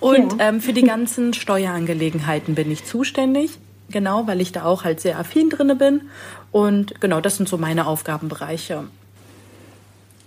Und 0.00 0.38
ja. 0.38 0.48
ähm, 0.48 0.60
für 0.60 0.72
die 0.72 0.82
ganzen 0.82 1.34
Steuerangelegenheiten 1.34 2.54
bin 2.54 2.70
ich 2.70 2.84
zuständig. 2.84 3.58
Genau, 3.90 4.26
weil 4.26 4.40
ich 4.40 4.52
da 4.52 4.64
auch 4.64 4.84
halt 4.84 5.00
sehr 5.00 5.18
affin 5.18 5.50
drinne 5.50 5.76
bin. 5.76 6.02
Und 6.50 7.00
genau, 7.00 7.20
das 7.20 7.36
sind 7.36 7.48
so 7.48 7.58
meine 7.58 7.86
Aufgabenbereiche. 7.86 8.84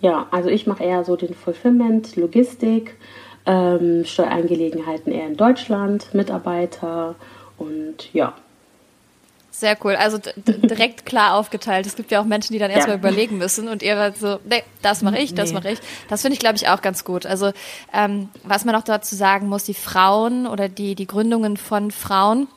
Ja, 0.02 0.28
also 0.32 0.50
ich 0.50 0.68
mache 0.68 0.84
eher 0.84 1.04
so 1.04 1.16
den 1.16 1.34
Fulfillment, 1.34 2.16
Logistik, 2.16 2.96
ähm, 3.46 4.06
Steuerangelegenheiten 4.06 5.12
eher 5.12 5.28
in 5.28 5.38
Deutschland, 5.38 6.14
Mitarbeiter 6.14 7.16
und 7.58 8.14
ja. 8.14 8.34
Sehr 9.50 9.76
cool. 9.84 9.96
Also 9.96 10.20
direkt 10.46 11.08
klar 11.08 11.34
aufgeteilt. 11.34 11.88
Es 11.88 11.96
gibt 11.96 12.12
ja 12.12 12.22
auch 12.22 12.26
Menschen, 12.26 12.54
die 12.54 12.60
dann 12.60 12.70
erstmal 12.70 12.98
ja. 12.98 13.00
überlegen 13.00 13.40
müssen 13.40 13.68
und 13.70 13.82
ihr 13.82 14.14
so, 14.16 14.38
nee, 14.46 14.62
das 14.84 15.02
mache 15.02 15.18
ich, 15.18 15.34
das 15.34 15.50
nee. 15.50 15.56
mache 15.56 15.72
ich. 15.72 15.80
Das 16.10 16.22
finde 16.22 16.34
ich, 16.36 16.40
glaube 16.40 16.58
ich, 16.58 16.70
auch 16.70 16.84
ganz 16.84 17.04
gut. 17.04 17.26
Also 17.26 17.52
ähm, 17.92 18.30
was 18.44 18.66
man 18.66 18.76
auch 18.76 18.84
dazu 18.84 19.16
sagen 19.16 19.48
muss, 19.48 19.64
die 19.64 19.74
Frauen 19.74 20.46
oder 20.46 20.70
die, 20.70 20.94
die 20.94 21.08
Gründungen 21.08 21.58
von 21.58 21.90
Frauen, 21.90 22.48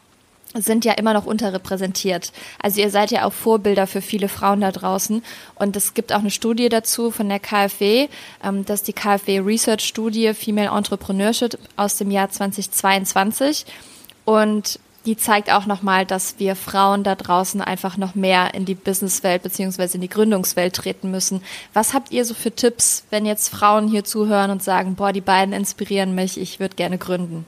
sind 0.54 0.84
ja 0.84 0.92
immer 0.92 1.14
noch 1.14 1.26
unterrepräsentiert. 1.26 2.32
Also 2.60 2.80
ihr 2.80 2.90
seid 2.90 3.10
ja 3.10 3.24
auch 3.24 3.32
Vorbilder 3.32 3.86
für 3.86 4.02
viele 4.02 4.28
Frauen 4.28 4.60
da 4.60 4.72
draußen. 4.72 5.22
Und 5.54 5.76
es 5.76 5.94
gibt 5.94 6.12
auch 6.12 6.20
eine 6.20 6.30
Studie 6.30 6.68
dazu 6.68 7.10
von 7.10 7.28
der 7.28 7.38
KfW, 7.38 8.08
ähm, 8.42 8.64
das 8.64 8.80
ist 8.80 8.88
die 8.88 8.92
KfW 8.92 9.40
Research 9.40 9.82
Studie 9.82 10.34
Female 10.34 10.76
Entrepreneurship 10.76 11.58
aus 11.76 11.96
dem 11.96 12.10
Jahr 12.10 12.30
2022. 12.30 13.66
Und 14.24 14.80
die 15.06 15.16
zeigt 15.16 15.50
auch 15.50 15.66
nochmal, 15.66 16.04
dass 16.04 16.38
wir 16.38 16.54
Frauen 16.54 17.04
da 17.04 17.14
draußen 17.14 17.62
einfach 17.62 17.96
noch 17.96 18.14
mehr 18.14 18.52
in 18.52 18.66
die 18.66 18.74
Businesswelt 18.74 19.42
beziehungsweise 19.42 19.94
in 19.94 20.02
die 20.02 20.10
Gründungswelt 20.10 20.74
treten 20.74 21.10
müssen. 21.10 21.42
Was 21.72 21.94
habt 21.94 22.12
ihr 22.12 22.24
so 22.24 22.34
für 22.34 22.54
Tipps, 22.54 23.04
wenn 23.08 23.24
jetzt 23.24 23.48
Frauen 23.48 23.88
hier 23.88 24.04
zuhören 24.04 24.50
und 24.50 24.62
sagen, 24.62 24.96
boah, 24.96 25.12
die 25.12 25.22
beiden 25.22 25.54
inspirieren 25.54 26.14
mich, 26.14 26.38
ich 26.38 26.60
würde 26.60 26.76
gerne 26.76 26.98
gründen? 26.98 27.46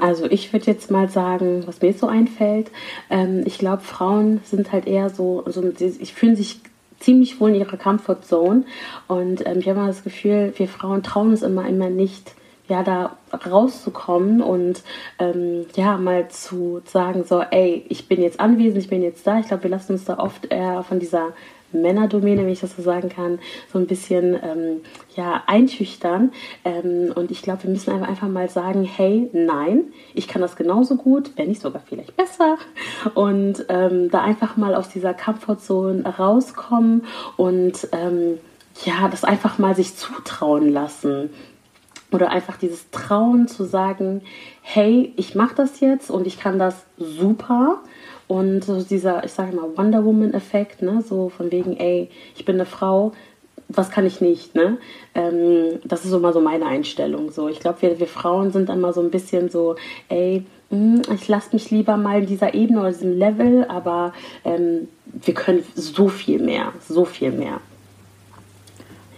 Also 0.00 0.26
ich 0.26 0.52
würde 0.52 0.66
jetzt 0.66 0.90
mal 0.90 1.08
sagen, 1.08 1.62
was 1.66 1.80
mir 1.80 1.88
jetzt 1.88 2.00
so 2.00 2.06
einfällt, 2.06 2.70
ähm, 3.08 3.42
ich 3.44 3.58
glaube, 3.58 3.82
Frauen 3.82 4.40
sind 4.44 4.72
halt 4.72 4.86
eher 4.86 5.10
so, 5.10 5.44
so 5.46 5.62
ich 5.78 6.14
fühlen 6.14 6.36
sich 6.36 6.60
ziemlich 6.98 7.40
wohl 7.40 7.50
in 7.50 7.56
ihrer 7.56 7.76
Comfortzone 7.76 8.64
und 9.08 9.46
ähm, 9.46 9.58
ich 9.58 9.68
habe 9.68 9.80
immer 9.80 9.88
das 9.88 10.04
Gefühl, 10.04 10.52
wir 10.56 10.68
Frauen 10.68 11.02
trauen 11.02 11.30
uns 11.30 11.42
immer, 11.42 11.66
immer 11.66 11.90
nicht, 11.90 12.34
ja, 12.68 12.84
da 12.84 13.16
rauszukommen 13.32 14.42
und 14.42 14.82
ähm, 15.18 15.66
ja, 15.74 15.96
mal 15.96 16.28
zu 16.28 16.82
sagen, 16.84 17.24
so, 17.24 17.40
ey, 17.40 17.84
ich 17.88 18.06
bin 18.06 18.22
jetzt 18.22 18.38
anwesend, 18.38 18.82
ich 18.82 18.88
bin 18.88 19.02
jetzt 19.02 19.26
da. 19.26 19.40
Ich 19.40 19.48
glaube, 19.48 19.64
wir 19.64 19.70
lassen 19.70 19.92
uns 19.92 20.04
da 20.04 20.18
oft 20.18 20.46
eher 20.52 20.84
von 20.84 21.00
dieser 21.00 21.32
Männerdomäne, 21.72 22.42
wenn 22.42 22.52
ich 22.52 22.60
das 22.60 22.76
so 22.76 22.82
sagen 22.82 23.08
kann, 23.08 23.38
so 23.72 23.78
ein 23.78 23.86
bisschen 23.86 24.34
ähm, 24.34 24.80
ja, 25.16 25.42
einschüchtern. 25.46 26.32
Ähm, 26.64 27.12
und 27.14 27.30
ich 27.30 27.42
glaube, 27.42 27.64
wir 27.64 27.70
müssen 27.70 27.90
einfach, 27.90 28.28
mal 28.28 28.48
sagen, 28.48 28.84
hey, 28.84 29.28
nein, 29.32 29.84
ich 30.14 30.28
kann 30.28 30.42
das 30.42 30.56
genauso 30.56 30.96
gut, 30.96 31.32
wenn 31.36 31.48
nicht 31.48 31.60
sogar 31.60 31.82
vielleicht 31.84 32.16
besser. 32.16 32.56
Und 33.14 33.64
ähm, 33.68 34.10
da 34.10 34.22
einfach 34.22 34.56
mal 34.56 34.74
aus 34.74 34.88
dieser 34.88 35.14
Comfortzone 35.14 36.04
rauskommen 36.04 37.04
und 37.36 37.88
ähm, 37.92 38.38
ja, 38.84 39.08
das 39.08 39.24
einfach 39.24 39.58
mal 39.58 39.74
sich 39.74 39.96
zutrauen 39.96 40.72
lassen. 40.72 41.30
Oder 42.12 42.30
einfach 42.30 42.56
dieses 42.56 42.90
Trauen 42.90 43.46
zu 43.46 43.64
sagen, 43.64 44.22
hey, 44.62 45.12
ich 45.16 45.34
mache 45.34 45.54
das 45.54 45.80
jetzt 45.80 46.10
und 46.10 46.26
ich 46.26 46.40
kann 46.40 46.58
das 46.58 46.84
super 46.96 47.82
und 48.30 48.62
so 48.62 48.80
dieser, 48.80 49.24
ich 49.24 49.32
sage 49.32 49.56
mal, 49.56 49.76
Wonder 49.76 50.04
Woman-Effekt, 50.04 50.82
ne? 50.82 51.02
so 51.02 51.30
von 51.30 51.50
wegen, 51.50 51.76
ey, 51.76 52.08
ich 52.36 52.44
bin 52.44 52.54
eine 52.54 52.64
Frau, 52.64 53.10
was 53.68 53.90
kann 53.90 54.06
ich 54.06 54.20
nicht, 54.20 54.54
ne? 54.54 54.78
Ähm, 55.16 55.80
das 55.82 56.04
ist 56.04 56.12
immer 56.12 56.32
so 56.32 56.40
meine 56.40 56.66
Einstellung. 56.66 57.32
So, 57.32 57.48
ich 57.48 57.58
glaube, 57.58 57.82
wir, 57.82 57.98
wir 57.98 58.06
Frauen 58.06 58.52
sind 58.52 58.70
immer 58.70 58.92
so 58.92 59.00
ein 59.00 59.10
bisschen 59.10 59.48
so, 59.48 59.74
ey, 60.08 60.44
hm, 60.70 61.02
ich 61.12 61.26
lasse 61.26 61.48
mich 61.52 61.72
lieber 61.72 61.96
mal 61.96 62.20
in 62.20 62.26
dieser 62.26 62.54
Ebene 62.54 62.78
oder 62.78 62.92
diesem 62.92 63.18
Level, 63.18 63.64
aber 63.68 64.12
ähm, 64.44 64.86
wir 65.06 65.34
können 65.34 65.64
so 65.74 66.06
viel 66.06 66.40
mehr, 66.40 66.72
so 66.88 67.04
viel 67.04 67.32
mehr. 67.32 67.60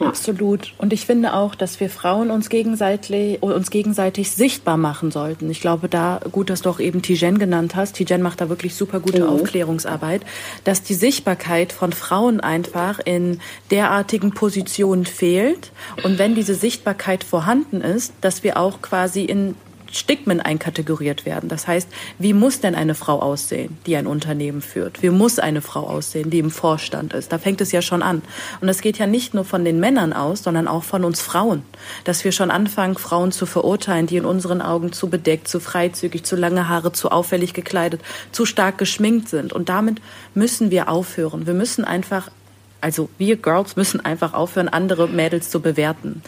Ja. 0.00 0.09
Absolut. 0.09 0.72
Und 0.78 0.92
ich 0.92 1.07
finde 1.07 1.35
auch, 1.35 1.55
dass 1.55 1.78
wir 1.78 1.90
Frauen 1.90 2.31
uns 2.31 2.48
gegenseitig, 2.48 3.42
uns 3.42 3.70
gegenseitig 3.70 4.31
sichtbar 4.31 4.76
machen 4.76 5.11
sollten. 5.11 5.50
Ich 5.50 5.61
glaube, 5.61 5.88
da, 5.88 6.20
gut, 6.33 6.50
dass 6.50 6.62
du 6.62 6.70
auch 6.70 6.81
eben 6.81 7.02
Tijen 7.02 7.38
genannt 7.38 7.76
hast. 7.76 7.96
Tijen 7.96 8.22
macht 8.22 8.40
da 8.40 8.48
wirklich 8.48 8.74
super 8.74 9.00
gute 9.00 9.22
mhm. 9.22 9.28
Aufklärungsarbeit, 9.28 10.22
dass 10.64 10.83
die 10.83 10.94
Sichtbarkeit 10.94 11.72
von 11.72 11.92
Frauen 11.92 12.40
einfach 12.40 13.00
in 13.05 13.40
derartigen 13.70 14.33
Positionen 14.33 15.07
fehlt. 15.07 15.72
Und 16.02 16.18
wenn 16.18 16.35
diese 16.35 16.55
Sichtbarkeit 16.55 17.22
vorhanden 17.22 17.81
ist, 17.81 18.12
dass 18.20 18.42
wir 18.42 18.57
auch 18.57 18.83
quasi 18.83 19.24
in 19.24 19.55
Stigmen 19.92 20.40
einkategoriert 20.40 21.26
werden. 21.26 21.48
Das 21.48 21.68
heißt, 21.68 21.88
wie 22.18 22.33
muss 22.33 22.61
denn 22.61 22.74
eine 22.74 22.94
Frau 22.94 23.20
aussehen, 23.20 23.78
die 23.87 23.96
ein 23.96 24.07
Unternehmen 24.07 24.62
führt? 24.62 25.02
Wie 25.02 25.11
muss 25.11 25.38
eine 25.38 25.61
Frau 25.61 25.87
aussehen, 25.87 26.31
die 26.31 26.38
im 26.38 26.50
Vorstand 26.50 27.12
ist? 27.12 27.31
Da 27.31 27.38
fängt 27.38 27.61
es 27.61 27.72
ja 27.72 27.83
schon 27.83 28.02
an. 28.02 28.22
Und 28.61 28.66
das 28.66 28.81
geht 28.81 28.98
ja 28.98 29.07
nicht 29.07 29.35
nur 29.35 29.44
von 29.44 29.64
den 29.64 29.78
Männern 29.78 30.12
aus, 30.12 30.42
sondern 30.42 30.66
auch 30.66 30.83
von 30.83 31.05
uns 31.05 31.20
Frauen. 31.20 31.62
Dass 32.05 32.24
wir 32.24 32.33
schon 32.33 32.50
anfangen, 32.50 32.96
Frauen 32.96 33.33
zu 33.33 33.46
verurteilen, 33.46 34.07
die 34.07 34.16
in 34.16 34.24
unseren 34.24 34.62
Augen 34.62 34.92
zu 34.92 35.09
bedeckt, 35.09 35.46
zu 35.46 35.61
freizügig, 35.61 36.24
zu 36.24 36.37
lange 36.37 36.68
Haare, 36.68 36.92
zu 36.92 37.11
auffällig 37.11 37.52
gekleidet, 37.52 38.00
zu 38.33 38.46
stark 38.46 38.78
geschminkt 38.78 39.28
sind. 39.28 39.52
Und 39.52 39.68
damit 39.68 40.00
müssen 40.35 40.70
wir 40.70 40.88
aufhören. 40.88 41.46
Wir 41.46 41.55
müssen 41.55 41.85
einfach 41.85 42.31
also 42.81 43.09
wir 43.16 43.37
Girls 43.37 43.76
müssen 43.76 44.05
einfach 44.05 44.35
aufhören, 44.35 44.68
andere 44.68 45.07
Mädels 45.07 45.50
zu 45.50 45.61
bewerten 45.61 46.20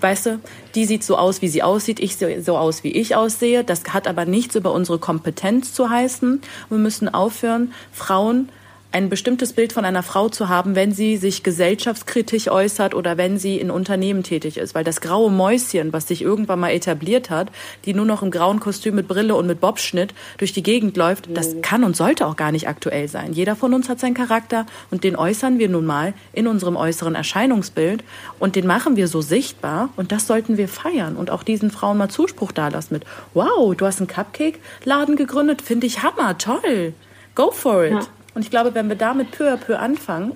weißt 0.00 0.26
du, 0.26 0.40
die 0.74 0.84
sieht 0.84 1.04
so 1.04 1.16
aus, 1.16 1.42
wie 1.42 1.48
sie 1.48 1.62
aussieht, 1.62 2.00
ich 2.00 2.16
sehe 2.16 2.42
so 2.42 2.56
aus, 2.56 2.84
wie 2.84 2.92
ich 2.92 3.16
aussehe. 3.16 3.64
Das 3.64 3.84
hat 3.88 4.08
aber 4.08 4.24
nichts 4.24 4.54
über 4.54 4.72
unsere 4.72 4.98
Kompetenz 4.98 5.72
zu 5.72 5.90
heißen. 5.90 6.40
Wir 6.68 6.78
müssen 6.78 7.08
aufhören, 7.08 7.72
Frauen 7.92 8.48
ein 8.92 9.08
bestimmtes 9.08 9.52
Bild 9.52 9.72
von 9.72 9.84
einer 9.84 10.02
Frau 10.02 10.28
zu 10.28 10.48
haben, 10.48 10.74
wenn 10.74 10.92
sie 10.92 11.16
sich 11.16 11.42
gesellschaftskritisch 11.42 12.48
äußert 12.48 12.94
oder 12.94 13.16
wenn 13.16 13.38
sie 13.38 13.58
in 13.58 13.70
Unternehmen 13.70 14.24
tätig 14.24 14.56
ist. 14.56 14.74
Weil 14.74 14.82
das 14.82 15.00
graue 15.00 15.30
Mäuschen, 15.30 15.92
was 15.92 16.08
sich 16.08 16.22
irgendwann 16.22 16.58
mal 16.58 16.70
etabliert 16.70 17.30
hat, 17.30 17.52
die 17.84 17.94
nur 17.94 18.04
noch 18.04 18.22
im 18.22 18.32
grauen 18.32 18.58
Kostüm 18.58 18.96
mit 18.96 19.06
Brille 19.06 19.36
und 19.36 19.46
mit 19.46 19.60
Bobschnitt 19.60 20.12
durch 20.38 20.52
die 20.52 20.64
Gegend 20.64 20.96
läuft, 20.96 21.28
das 21.36 21.54
mhm. 21.54 21.62
kann 21.62 21.84
und 21.84 21.96
sollte 21.96 22.26
auch 22.26 22.36
gar 22.36 22.50
nicht 22.50 22.66
aktuell 22.66 23.06
sein. 23.06 23.32
Jeder 23.32 23.54
von 23.54 23.74
uns 23.74 23.88
hat 23.88 24.00
seinen 24.00 24.14
Charakter 24.14 24.66
und 24.90 25.04
den 25.04 25.14
äußern 25.14 25.60
wir 25.60 25.68
nun 25.68 25.86
mal 25.86 26.12
in 26.32 26.48
unserem 26.48 26.76
äußeren 26.76 27.14
Erscheinungsbild 27.14 28.02
und 28.40 28.56
den 28.56 28.66
machen 28.66 28.96
wir 28.96 29.06
so 29.06 29.20
sichtbar 29.20 29.90
und 29.96 30.10
das 30.10 30.26
sollten 30.26 30.56
wir 30.56 30.68
feiern 30.68 31.16
und 31.16 31.30
auch 31.30 31.44
diesen 31.44 31.70
Frauen 31.70 31.98
mal 31.98 32.08
Zuspruch 32.08 32.50
dalassen 32.50 32.94
mit, 32.94 33.04
wow, 33.34 33.74
du 33.74 33.86
hast 33.86 34.00
einen 34.00 34.08
Cupcake-Laden 34.08 35.14
gegründet, 35.14 35.62
finde 35.62 35.86
ich 35.86 36.02
Hammer, 36.02 36.36
toll, 36.38 36.92
go 37.36 37.52
for 37.52 37.84
it. 37.84 37.92
Ja. 37.92 38.00
Und 38.40 38.44
ich 38.44 38.50
glaube, 38.50 38.74
wenn 38.74 38.88
wir 38.88 38.96
damit 38.96 39.32
peu 39.32 39.52
à 39.52 39.58
peu 39.58 39.78
anfangen, 39.78 40.32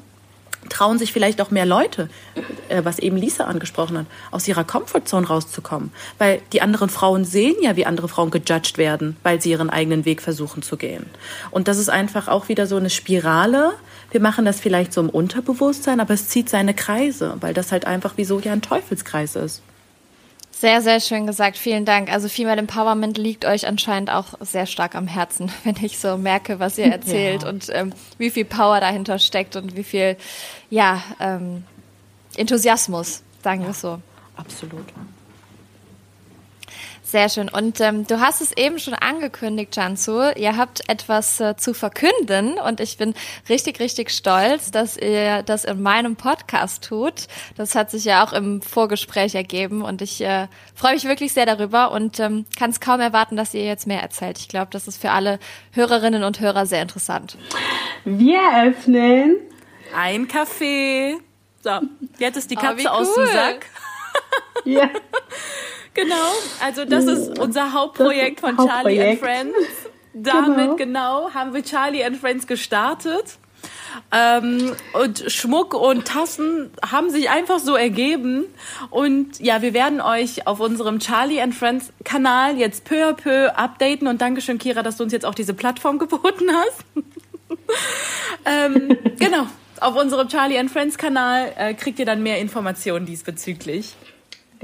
trauen 0.69 0.99
sich 0.99 1.11
vielleicht 1.11 1.40
auch 1.40 1.51
mehr 1.51 1.64
Leute, 1.64 2.11
äh, 2.69 2.85
was 2.85 2.99
eben 2.99 3.17
Lisa 3.17 3.45
angesprochen 3.45 3.97
hat, 3.97 4.07
aus 4.31 4.47
ihrer 4.47 4.62
Comfortzone 4.62 5.27
rauszukommen. 5.27 5.90
Weil 6.19 6.43
die 6.53 6.61
anderen 6.61 6.90
Frauen 6.90 7.25
sehen 7.25 7.55
ja, 7.62 7.77
wie 7.77 7.87
andere 7.87 8.09
Frauen 8.09 8.31
gejudged 8.31 8.77
werden, 8.77 9.17
weil 9.23 9.40
sie 9.40 9.53
ihren 9.53 9.71
eigenen 9.71 10.05
Weg 10.05 10.21
versuchen 10.21 10.62
zu 10.62 10.77
gehen. 10.77 11.07
Und 11.51 11.67
das 11.67 11.79
ist 11.79 11.88
einfach 11.88 12.29
auch 12.29 12.49
wieder 12.51 12.67
so 12.67 12.77
eine 12.77 12.90
Spirale. 12.90 13.73
Wir 14.11 14.21
machen 14.21 14.45
das 14.45 14.61
vielleicht 14.61 14.93
so 14.93 15.01
im 15.01 15.09
Unterbewusstsein, 15.09 15.99
aber 15.99 16.12
es 16.12 16.29
zieht 16.29 16.51
seine 16.51 16.75
Kreise, 16.75 17.38
weil 17.40 17.55
das 17.55 17.73
halt 17.73 17.87
einfach 17.87 18.19
wie 18.19 18.27
so 18.27 18.38
ja 18.38 18.53
ein 18.53 18.61
Teufelskreis 18.61 19.35
ist. 19.35 19.62
Sehr, 20.57 20.83
sehr 20.83 21.01
schön 21.01 21.27
gesagt. 21.27 21.59
Vielen 21.59 21.85
Dank. 21.85 22.11
Also 22.12 22.29
Female 22.29 22.59
Empowerment 22.59 23.19
liegt 23.19 23.45
euch 23.45 23.67
anscheinend 23.67 24.11
auch 24.11 24.35
sehr 24.40 24.67
stark 24.67 24.95
am 24.95 25.07
Herzen, 25.07 25.51
wenn 25.64 25.77
ich 25.83 25.99
so 25.99 26.17
merke, 26.17 26.61
was 26.61 26.79
ihr 26.79 26.87
erzählt 26.87 27.43
ja. 27.43 27.49
und 27.49 27.69
ähm, 27.73 27.93
wie 28.19 28.31
viel 28.31 28.45
Power 28.45 28.81
dahinter 28.81 29.19
steckt 29.19 29.57
und 29.57 29.77
wie 29.77 29.85
viel, 29.85 30.17
ja, 30.71 31.03
ähm, 31.21 31.64
Enthusiasmus, 32.37 33.23
sagen 33.43 33.61
wir 33.62 33.69
ja, 33.69 33.75
so. 33.75 34.01
Absolut. 34.37 34.87
Sehr 37.14 37.29
schön. 37.29 37.48
Und 37.48 37.81
ähm, 37.81 38.09
du 38.09 38.18
hast 38.18 38.40
es 38.40 38.50
eben 38.57 38.81
schon 38.81 38.94
angekündigt, 38.94 39.77
Jansu. 39.77 40.33
Ihr 40.35 40.57
habt 40.57 40.81
etwas 40.88 41.38
äh, 41.38 41.57
zu 41.57 41.72
verkünden 41.72 42.55
und 42.59 42.81
ich 42.81 42.96
bin 42.96 43.14
richtig, 43.48 43.79
richtig 43.79 44.11
stolz, 44.11 44.72
dass 44.72 44.96
ihr 44.96 45.44
das 45.44 45.64
in 45.64 45.81
meinem 45.81 46.16
Podcast 46.16 46.83
tut. 46.83 47.29
Das 47.57 47.77
hat 47.77 47.92
sich 47.92 48.05
ja 48.05 48.24
auch 48.24 48.33
im 48.33 48.61
Vorgespräch 48.62 49.37
ergeben 49.37 49.83
und 49.83 50.03
ich 50.03 50.22
äh, 50.22 50.48
freue 50.74 50.94
mich 50.94 51.05
wirklich 51.05 51.33
sehr 51.33 51.46
darüber 51.46 51.92
und 51.92 52.18
ähm, 52.18 52.46
kann 52.59 52.70
es 52.70 52.81
kaum 52.81 52.98
erwarten, 52.98 53.37
dass 53.37 53.55
ihr 53.55 53.64
jetzt 53.64 53.87
mehr 53.87 54.03
erzählt. 54.03 54.37
Ich 54.40 54.48
glaube, 54.48 54.70
das 54.72 54.88
ist 54.88 55.00
für 55.00 55.12
alle 55.12 55.38
Hörerinnen 55.70 56.24
und 56.24 56.40
Hörer 56.40 56.66
sehr 56.66 56.83
interessant. 56.83 57.38
Wir 58.05 58.40
öffnen 58.66 59.37
ein 59.94 60.27
Café. 60.27 61.14
So, 61.62 61.79
jetzt 62.18 62.38
ist 62.38 62.50
die 62.50 62.57
oh, 62.57 62.61
Katze 62.61 62.88
oh, 62.88 62.96
cool. 62.96 63.03
aus 63.03 63.14
dem 63.14 63.27
Sack. 63.27 63.66
Ja. 64.64 64.90
Genau, 65.95 66.33
also 66.61 66.85
das 66.85 67.05
ist 67.05 67.39
unser 67.39 67.73
Hauptprojekt 67.73 68.41
von 68.41 68.57
Charlie 68.57 69.01
and 69.01 69.21
Friends. 69.21 69.57
Damit 70.15 70.77
genau. 70.77 70.77
genau 70.77 71.31
haben 71.35 71.55
wir 71.55 71.65
Charlie 71.65 72.05
and 72.05 72.17
Friends 72.17 72.47
gestartet. 72.47 73.39
Ähm, 74.13 74.75
und 74.93 75.25
Schmuck 75.29 75.75
und 75.75 76.07
Tassen 76.07 76.71
haben 76.89 77.11
sich 77.11 77.31
einfach 77.31 77.59
so 77.59 77.75
ergeben. 77.75 78.45
Und 78.91 79.41
ja, 79.41 79.63
wir 79.63 79.75
werden 79.75 80.01
euch 80.01 80.47
auf 80.47 80.61
unserem 80.61 80.99
Charlie 80.99 81.41
and 81.41 81.55
Friends 81.55 81.93
Kanal 82.05 82.57
jetzt 82.57 82.85
peu 82.85 83.09
à 83.09 83.13
peu 83.13 83.57
updaten. 83.57 84.07
Und 84.07 84.21
Dankeschön, 84.21 84.59
Kira, 84.59 84.83
dass 84.83 84.97
du 84.97 85.05
uns 85.05 85.13
jetzt 85.13 85.27
auch 85.27 85.35
diese 85.35 85.55
Plattform 85.55 85.99
geboten 86.01 86.47
hast. 86.53 86.85
ähm, 88.45 88.97
genau. 89.19 89.47
Auf 89.81 89.97
unserem 89.97 90.29
Charlie 90.29 90.59
and 90.59 90.71
Friends 90.71 90.97
Kanal 90.97 91.53
äh, 91.57 91.75
kriegt 91.75 91.99
ihr 91.99 92.07
dann 92.07 92.23
mehr 92.23 92.39
Informationen 92.39 93.07
diesbezüglich. 93.07 93.97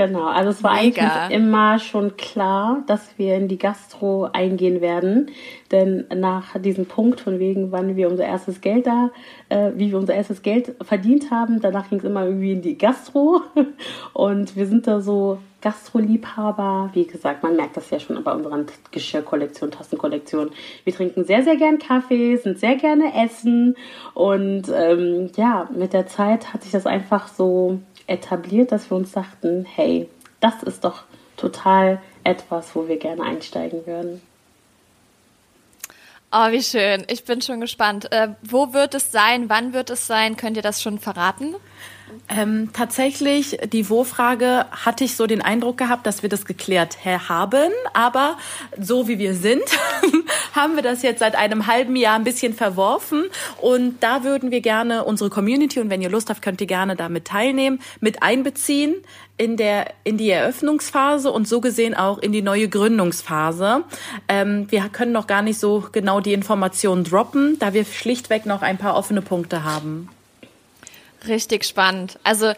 Genau, 0.06 0.28
also 0.28 0.48
es 0.48 0.62
war 0.62 0.82
Mega. 0.82 1.02
eigentlich 1.02 1.36
immer 1.36 1.78
schon 1.78 2.16
klar, 2.16 2.82
dass 2.86 3.18
wir 3.18 3.36
in 3.36 3.48
die 3.48 3.58
Gastro 3.58 4.30
eingehen 4.32 4.80
werden. 4.80 5.30
Denn 5.70 6.06
nach 6.14 6.58
diesem 6.58 6.86
Punkt 6.86 7.20
von 7.20 7.38
wegen, 7.38 7.70
wann 7.70 7.94
wir 7.94 8.08
unser 8.08 8.24
erstes 8.24 8.60
Geld 8.60 8.86
da, 8.86 9.10
äh, 9.48 9.70
wie 9.76 9.90
wir 9.90 9.98
unser 9.98 10.14
erstes 10.14 10.42
Geld 10.42 10.74
verdient 10.82 11.30
haben, 11.30 11.60
danach 11.60 11.88
ging 11.88 11.98
es 11.98 12.04
immer 12.04 12.24
irgendwie 12.24 12.52
in 12.52 12.62
die 12.62 12.76
Gastro. 12.76 13.42
Und 14.12 14.56
wir 14.56 14.66
sind 14.66 14.88
da 14.88 15.00
so 15.00 15.38
Gastroliebhaber. 15.60 16.90
Wie 16.94 17.06
gesagt, 17.06 17.42
man 17.42 17.54
merkt 17.54 17.76
das 17.76 17.90
ja 17.90 18.00
schon 18.00 18.22
bei 18.24 18.32
unseren 18.32 18.66
Geschirrkollektion, 18.90 19.70
Tassenkollektion. 19.70 20.50
Wir 20.84 20.92
trinken 20.92 21.24
sehr, 21.24 21.44
sehr 21.44 21.56
gern 21.56 21.78
Kaffee, 21.78 22.36
sind 22.36 22.58
sehr 22.58 22.76
gerne 22.76 23.12
essen. 23.24 23.76
Und 24.14 24.64
ähm, 24.74 25.30
ja, 25.36 25.68
mit 25.72 25.92
der 25.92 26.06
Zeit 26.06 26.52
hat 26.52 26.64
sich 26.64 26.72
das 26.72 26.86
einfach 26.86 27.28
so 27.28 27.78
etabliert, 28.08 28.72
dass 28.72 28.90
wir 28.90 28.96
uns 28.96 29.12
dachten, 29.12 29.64
hey, 29.64 30.08
das 30.40 30.62
ist 30.64 30.84
doch 30.84 31.04
total 31.36 32.00
etwas, 32.24 32.74
wo 32.74 32.88
wir 32.88 32.96
gerne 32.96 33.22
einsteigen 33.22 33.86
würden. 33.86 34.20
Oh, 36.32 36.52
wie 36.52 36.62
schön. 36.62 37.04
Ich 37.08 37.24
bin 37.24 37.42
schon 37.42 37.60
gespannt. 37.60 38.12
Äh, 38.12 38.28
wo 38.42 38.72
wird 38.72 38.94
es 38.94 39.10
sein? 39.10 39.48
Wann 39.48 39.72
wird 39.72 39.90
es 39.90 40.06
sein? 40.06 40.36
Könnt 40.36 40.56
ihr 40.56 40.62
das 40.62 40.80
schon 40.80 41.00
verraten? 41.00 41.56
Ähm, 42.28 42.70
tatsächlich, 42.72 43.58
die 43.72 43.88
Wo-Frage 43.88 44.66
hatte 44.70 45.04
ich 45.04 45.16
so 45.16 45.26
den 45.26 45.42
Eindruck 45.42 45.78
gehabt, 45.78 46.06
dass 46.06 46.22
wir 46.22 46.28
das 46.28 46.44
geklärt 46.44 46.98
haben. 47.04 47.72
Aber 47.92 48.36
so 48.78 49.08
wie 49.08 49.18
wir 49.18 49.34
sind, 49.34 49.64
haben 50.54 50.76
wir 50.76 50.82
das 50.82 51.02
jetzt 51.02 51.20
seit 51.20 51.34
einem 51.34 51.66
halben 51.66 51.96
Jahr 51.96 52.16
ein 52.16 52.24
bisschen 52.24 52.54
verworfen. 52.54 53.24
Und 53.60 54.02
da 54.02 54.24
würden 54.24 54.50
wir 54.50 54.60
gerne 54.60 55.04
unsere 55.04 55.30
Community, 55.30 55.80
und 55.80 55.90
wenn 55.90 56.02
ihr 56.02 56.10
Lust 56.10 56.30
habt, 56.30 56.42
könnt 56.42 56.60
ihr 56.60 56.66
gerne 56.66 56.96
damit 56.96 57.26
teilnehmen, 57.26 57.80
mit 58.00 58.22
einbeziehen 58.22 58.96
in 59.40 59.56
der 59.56 59.94
in 60.04 60.18
die 60.18 60.28
Eröffnungsphase 60.28 61.30
und 61.30 61.48
so 61.48 61.62
gesehen 61.62 61.94
auch 61.94 62.18
in 62.18 62.30
die 62.30 62.42
neue 62.42 62.68
Gründungsphase. 62.68 63.84
Ähm, 64.28 64.66
wir 64.70 64.82
können 64.90 65.12
noch 65.12 65.26
gar 65.26 65.40
nicht 65.40 65.58
so 65.58 65.88
genau 65.92 66.20
die 66.20 66.34
Informationen 66.34 67.04
droppen, 67.04 67.58
da 67.58 67.72
wir 67.72 67.86
schlichtweg 67.86 68.44
noch 68.44 68.60
ein 68.60 68.76
paar 68.76 68.96
offene 68.96 69.22
Punkte 69.22 69.64
haben. 69.64 70.10
Richtig 71.26 71.64
spannend. 71.64 72.18
Also 72.24 72.52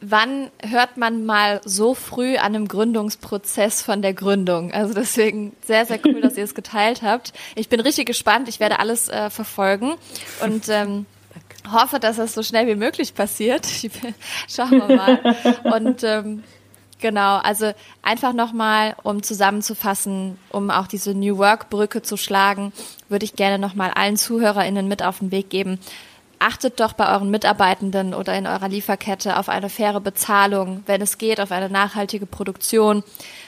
wann 0.00 0.50
hört 0.60 0.96
man 0.96 1.24
mal 1.24 1.60
so 1.64 1.94
früh 1.94 2.36
an 2.36 2.54
einem 2.54 2.68
Gründungsprozess 2.68 3.82
von 3.82 4.02
der 4.02 4.14
Gründung? 4.14 4.72
Also 4.72 4.94
deswegen 4.94 5.54
sehr, 5.62 5.86
sehr 5.86 6.00
cool, 6.04 6.20
dass 6.20 6.36
ihr 6.36 6.44
es 6.44 6.54
geteilt 6.54 7.02
habt. 7.02 7.32
Ich 7.54 7.68
bin 7.68 7.80
richtig 7.80 8.06
gespannt. 8.06 8.48
Ich 8.48 8.60
werde 8.60 8.78
alles 8.78 9.08
äh, 9.08 9.30
verfolgen 9.30 9.94
und 10.42 10.68
ähm, 10.68 11.06
hoffe, 11.70 12.00
dass 12.00 12.16
das 12.16 12.34
so 12.34 12.42
schnell 12.42 12.66
wie 12.66 12.74
möglich 12.74 13.14
passiert. 13.14 13.66
Schauen 14.48 14.70
wir 14.70 14.96
mal. 14.96 15.36
Und 15.64 16.02
ähm, 16.04 16.42
Genau, 17.02 17.38
also 17.38 17.72
einfach 18.00 18.32
nochmal, 18.32 18.94
um 19.02 19.24
zusammenzufassen, 19.24 20.38
um 20.50 20.70
auch 20.70 20.86
diese 20.86 21.14
New 21.14 21.36
Work 21.36 21.68
Brücke 21.68 22.02
zu 22.02 22.16
schlagen, 22.16 22.72
würde 23.08 23.24
ich 23.24 23.34
gerne 23.34 23.58
nochmal 23.58 23.90
allen 23.90 24.16
ZuhörerInnen 24.16 24.86
mit 24.86 25.02
auf 25.02 25.18
den 25.18 25.32
Weg 25.32 25.50
geben 25.50 25.80
achtet 26.42 26.80
doch 26.80 26.92
bei 26.92 27.12
euren 27.12 27.30
Mitarbeitenden 27.30 28.14
oder 28.14 28.36
in 28.36 28.46
eurer 28.46 28.68
Lieferkette 28.68 29.38
auf 29.38 29.48
eine 29.48 29.68
faire 29.68 30.00
Bezahlung, 30.00 30.82
wenn 30.86 31.00
es 31.00 31.18
geht, 31.18 31.40
auf 31.40 31.52
eine 31.52 31.70
nachhaltige 31.70 32.26
Produktion. 32.26 33.04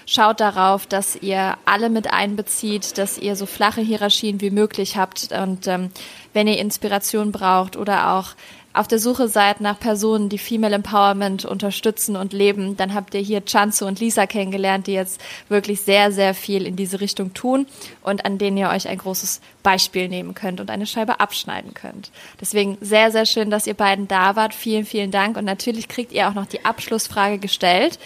Schaut 0.07 0.41
darauf, 0.41 0.87
dass 0.87 1.17
ihr 1.17 1.57
alle 1.65 1.91
mit 1.91 2.13
einbezieht, 2.13 2.97
dass 2.99 3.19
ihr 3.19 3.37
so 3.37 3.47
flache 3.47 3.81
Hierarchien 3.81 4.41
wie 4.41 4.51
möglich 4.51 4.97
habt 4.97 5.33
und 5.33 5.67
ähm, 5.67 5.91
wenn 6.33 6.47
ihr 6.47 6.59
Inspiration 6.59 7.33
braucht 7.33 7.77
oder 7.77 8.13
auch 8.13 8.35
auf 8.75 8.89
der 8.89 8.99
Suche 8.99 9.29
seid 9.29 9.61
nach 9.61 9.79
Personen, 9.79 10.29
die 10.29 10.39
Female 10.39 10.75
Empowerment 10.75 11.45
unterstützen 11.45 12.17
und 12.17 12.33
leben, 12.33 12.77
dann 12.77 12.93
habt 12.93 13.15
ihr 13.15 13.21
hier 13.21 13.43
Chanzu 13.47 13.87
und 13.87 14.01
Lisa 14.01 14.27
kennengelernt, 14.27 14.89
die 14.89 14.95
jetzt 14.95 15.21
wirklich 15.49 15.81
sehr, 15.83 16.11
sehr 16.11 16.35
viel 16.35 16.67
in 16.67 16.75
diese 16.75 17.01
Richtung 17.01 17.33
tun 17.35 17.67
und 18.03 18.25
an 18.25 18.37
denen 18.37 18.57
ihr 18.57 18.69
euch 18.69 18.89
ein 18.89 18.99
großes 18.99 19.41
Beispiel 19.63 20.09
nehmen 20.09 20.35
könnt 20.35 20.61
und 20.61 20.71
eine 20.71 20.87
Scheibe 20.87 21.21
abschneiden 21.21 21.73
könnt. 21.73 22.11
Deswegen 22.41 22.77
sehr, 22.81 23.13
sehr 23.13 23.27
schön, 23.27 23.49
dass 23.49 23.69
ihr 23.69 23.75
beiden 23.75 24.09
da 24.09 24.35
wart. 24.35 24.55
Vielen, 24.55 24.85
vielen 24.85 25.13
Dank. 25.13 25.37
Und 25.37 25.45
natürlich 25.45 25.87
kriegt 25.87 26.11
ihr 26.11 26.29
auch 26.29 26.35
noch 26.35 26.47
die 26.47 26.65
Abschlussfrage 26.65 27.39
gestellt. 27.39 28.01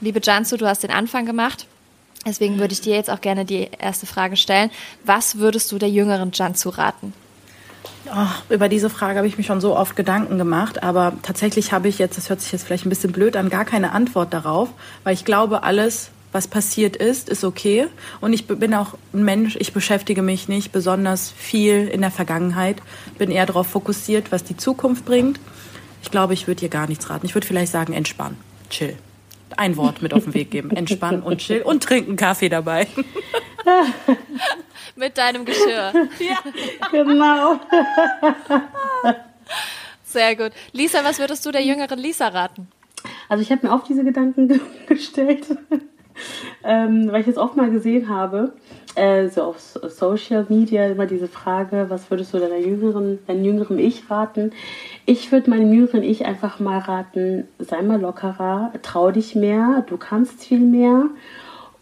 Liebe 0.00 0.20
Jansu, 0.22 0.56
du 0.56 0.66
hast 0.66 0.82
den 0.82 0.90
Anfang 0.90 1.26
gemacht. 1.26 1.66
Deswegen 2.26 2.58
würde 2.58 2.72
ich 2.72 2.80
dir 2.80 2.94
jetzt 2.94 3.10
auch 3.10 3.20
gerne 3.20 3.44
die 3.44 3.68
erste 3.78 4.06
Frage 4.06 4.38
stellen. 4.38 4.70
Was 5.04 5.36
würdest 5.36 5.70
du 5.70 5.78
der 5.78 5.90
jüngeren 5.90 6.30
Jansu 6.32 6.70
raten? 6.70 7.12
Oh, 8.06 8.54
über 8.54 8.68
diese 8.68 8.90
Frage 8.90 9.18
habe 9.18 9.26
ich 9.26 9.38
mich 9.38 9.46
schon 9.46 9.60
so 9.60 9.76
oft 9.76 9.96
Gedanken 9.96 10.38
gemacht, 10.38 10.82
aber 10.82 11.14
tatsächlich 11.22 11.72
habe 11.72 11.88
ich 11.88 11.98
jetzt, 11.98 12.16
das 12.16 12.28
hört 12.28 12.40
sich 12.40 12.52
jetzt 12.52 12.64
vielleicht 12.64 12.86
ein 12.86 12.90
bisschen 12.90 13.12
blöd 13.12 13.36
an, 13.36 13.48
gar 13.48 13.64
keine 13.64 13.92
Antwort 13.92 14.32
darauf, 14.32 14.68
weil 15.04 15.14
ich 15.14 15.24
glaube, 15.24 15.62
alles, 15.62 16.10
was 16.32 16.46
passiert 16.46 16.96
ist, 16.96 17.28
ist 17.28 17.44
okay. 17.44 17.86
Und 18.20 18.32
ich 18.32 18.46
bin 18.46 18.74
auch 18.74 18.94
ein 19.12 19.24
Mensch, 19.24 19.56
ich 19.58 19.72
beschäftige 19.72 20.22
mich 20.22 20.48
nicht 20.48 20.72
besonders 20.72 21.32
viel 21.36 21.88
in 21.88 22.00
der 22.02 22.10
Vergangenheit, 22.10 22.76
bin 23.18 23.30
eher 23.30 23.46
darauf 23.46 23.68
fokussiert, 23.68 24.32
was 24.32 24.44
die 24.44 24.56
Zukunft 24.56 25.04
bringt. 25.04 25.40
Ich 26.02 26.10
glaube, 26.10 26.34
ich 26.34 26.46
würde 26.46 26.60
hier 26.60 26.68
gar 26.68 26.86
nichts 26.86 27.08
raten. 27.08 27.24
Ich 27.24 27.34
würde 27.34 27.46
vielleicht 27.46 27.72
sagen, 27.72 27.92
entspann, 27.94 28.36
chill. 28.68 28.96
Ein 29.56 29.76
Wort 29.76 30.02
mit 30.02 30.12
auf 30.12 30.24
den 30.24 30.34
Weg 30.34 30.50
geben. 30.50 30.70
Entspannen 30.70 31.22
und 31.22 31.38
chill 31.38 31.62
und 31.62 31.82
trinken 31.82 32.16
Kaffee 32.16 32.48
dabei. 32.48 32.86
Mit 34.96 35.18
deinem 35.18 35.44
Geschirr. 35.44 35.92
Ja, 36.18 36.38
genau. 36.90 37.60
Sehr 40.04 40.36
gut. 40.36 40.52
Lisa, 40.72 41.04
was 41.04 41.18
würdest 41.18 41.44
du 41.44 41.50
der 41.50 41.62
jüngeren 41.62 41.98
Lisa 41.98 42.28
raten? 42.28 42.68
Also 43.28 43.42
ich 43.42 43.50
habe 43.50 43.66
mir 43.66 43.72
auch 43.72 43.84
diese 43.84 44.04
Gedanken 44.04 44.60
gestellt, 44.86 45.46
ähm, 46.62 47.10
weil 47.10 47.22
ich 47.22 47.28
es 47.28 47.36
oft 47.36 47.56
mal 47.56 47.70
gesehen 47.70 48.08
habe, 48.08 48.52
äh, 48.94 49.28
so 49.28 49.42
auf 49.42 49.58
Social 49.58 50.46
Media 50.48 50.86
immer 50.86 51.06
diese 51.06 51.26
Frage, 51.26 51.86
was 51.88 52.10
würdest 52.10 52.32
du 52.32 52.38
deiner 52.38 52.58
jüngeren, 52.58 53.18
deinem 53.26 53.44
jüngeren 53.44 53.78
Ich 53.78 54.08
raten? 54.08 54.52
Ich 55.04 55.32
würde 55.32 55.50
meinem 55.50 55.72
jüngeren 55.72 56.02
Ich 56.02 56.24
einfach 56.24 56.60
mal 56.60 56.78
raten, 56.78 57.48
sei 57.58 57.82
mal 57.82 58.00
lockerer, 58.00 58.72
trau 58.82 59.10
dich 59.10 59.34
mehr, 59.34 59.84
du 59.88 59.96
kannst 59.96 60.44
viel 60.44 60.60
mehr 60.60 61.10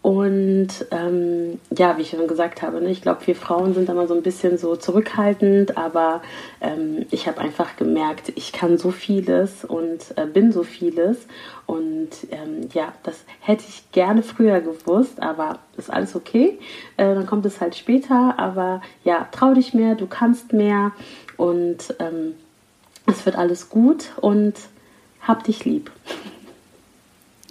und 0.03 0.67
ähm, 0.91 1.61
ja, 1.75 1.97
wie 1.97 2.01
ich 2.01 2.09
schon 2.09 2.27
gesagt 2.27 2.61
habe, 2.61 2.81
ne, 2.81 2.91
ich 2.91 3.01
glaube, 3.01 3.25
wir 3.25 3.37
Frauen 3.37 3.73
sind 3.73 3.87
immer 3.87 4.05
so 4.05 4.13
ein 4.13 4.21
bisschen 4.21 4.57
so 4.57 4.75
zurückhaltend, 4.75 5.77
aber 5.77 6.21
ähm, 6.59 7.05
ich 7.09 7.25
habe 7.25 7.39
einfach 7.39 7.77
gemerkt, 7.77 8.33
ich 8.35 8.51
kann 8.51 8.77
so 8.77 8.91
vieles 8.91 9.63
und 9.63 10.13
äh, 10.17 10.25
bin 10.25 10.51
so 10.51 10.63
vieles. 10.63 11.19
Und 11.67 12.09
ähm, 12.31 12.67
ja, 12.73 12.91
das 13.03 13.23
hätte 13.39 13.63
ich 13.65 13.93
gerne 13.93 14.23
früher 14.23 14.59
gewusst, 14.59 15.23
aber 15.23 15.59
ist 15.77 15.89
alles 15.89 16.17
okay. 16.17 16.59
Äh, 16.97 17.15
dann 17.15 17.25
kommt 17.25 17.45
es 17.45 17.61
halt 17.61 17.73
später. 17.73 18.37
Aber 18.37 18.81
ja, 19.05 19.29
trau 19.31 19.53
dich 19.53 19.73
mehr, 19.73 19.95
du 19.95 20.05
kannst 20.05 20.51
mehr 20.51 20.91
und 21.37 21.95
ähm, 21.99 22.33
es 23.07 23.25
wird 23.25 23.37
alles 23.37 23.69
gut 23.69 24.11
und 24.19 24.55
hab 25.21 25.45
dich 25.45 25.63
lieb. 25.63 25.91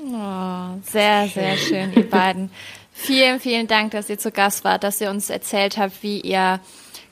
Oh, 0.05 0.81
sehr, 0.85 1.29
sehr 1.29 1.57
schön, 1.57 1.93
ihr 1.95 2.09
beiden. 2.09 2.51
Vielen, 2.93 3.41
vielen 3.41 3.69
Dank, 3.69 3.93
dass 3.93 4.11
ihr 4.11 4.19
zu 4.19 4.31
Gast 4.31 4.65
wart, 4.65 4.85
dass 4.85 5.01
ihr 5.01 5.11
uns 5.11 5.31
erzählt 5.31 5.77
habt, 5.77 6.03
wie 6.03 6.21
ihr 6.21 6.61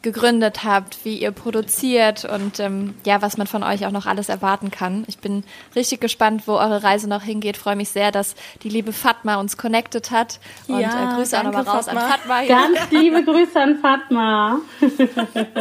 gegründet 0.02 0.64
habt, 0.64 1.04
wie 1.04 1.18
ihr 1.18 1.30
produziert 1.30 2.24
und 2.24 2.58
ähm, 2.58 2.94
ja, 3.04 3.20
was 3.20 3.36
man 3.36 3.46
von 3.46 3.62
euch 3.62 3.84
auch 3.86 3.90
noch 3.90 4.06
alles 4.06 4.28
erwarten 4.30 4.70
kann. 4.70 5.04
Ich 5.08 5.18
bin 5.18 5.44
richtig 5.76 6.00
gespannt, 6.00 6.44
wo 6.46 6.54
eure 6.54 6.82
Reise 6.82 7.08
noch 7.08 7.22
hingeht. 7.22 7.56
Freue 7.58 7.76
mich 7.76 7.90
sehr, 7.90 8.10
dass 8.10 8.34
die 8.62 8.70
liebe 8.70 8.92
Fatma 8.92 9.36
uns 9.36 9.56
connected 9.56 10.10
hat. 10.10 10.40
Und 10.68 10.80
ja, 10.80 11.12
äh, 11.12 11.16
Grüße 11.16 11.38
auch 11.38 11.44
nochmal 11.44 11.64
raus 11.64 11.84
Fatma. 11.84 12.00
an 12.00 12.10
Fatma. 12.10 12.38
Hier. 12.38 12.48
Ganz 12.48 12.90
liebe 12.90 13.22
Grüße 13.24 13.60
an 13.60 13.78
Fatma. 13.78 14.60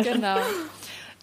genau. 0.03 0.37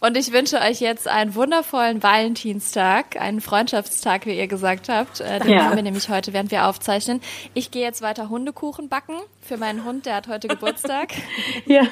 Und 0.00 0.16
ich 0.16 0.30
wünsche 0.32 0.60
euch 0.60 0.80
jetzt 0.80 1.08
einen 1.08 1.34
wundervollen 1.34 2.02
Valentinstag, 2.02 3.18
einen 3.18 3.40
Freundschaftstag, 3.40 4.26
wie 4.26 4.36
ihr 4.36 4.46
gesagt 4.46 4.90
habt. 4.90 5.20
Äh, 5.20 5.40
den 5.40 5.52
ja. 5.52 5.64
haben 5.64 5.76
wir 5.76 5.82
nämlich 5.82 6.10
heute, 6.10 6.34
während 6.34 6.50
wir 6.50 6.66
aufzeichnen. 6.66 7.22
Ich 7.54 7.70
gehe 7.70 7.82
jetzt 7.82 8.02
weiter 8.02 8.28
Hundekuchen 8.28 8.90
backen 8.90 9.14
für 9.40 9.56
meinen 9.56 9.84
Hund, 9.84 10.04
der 10.04 10.16
hat 10.16 10.28
heute 10.28 10.48
Geburtstag. 10.48 11.14
ja. 11.66 11.82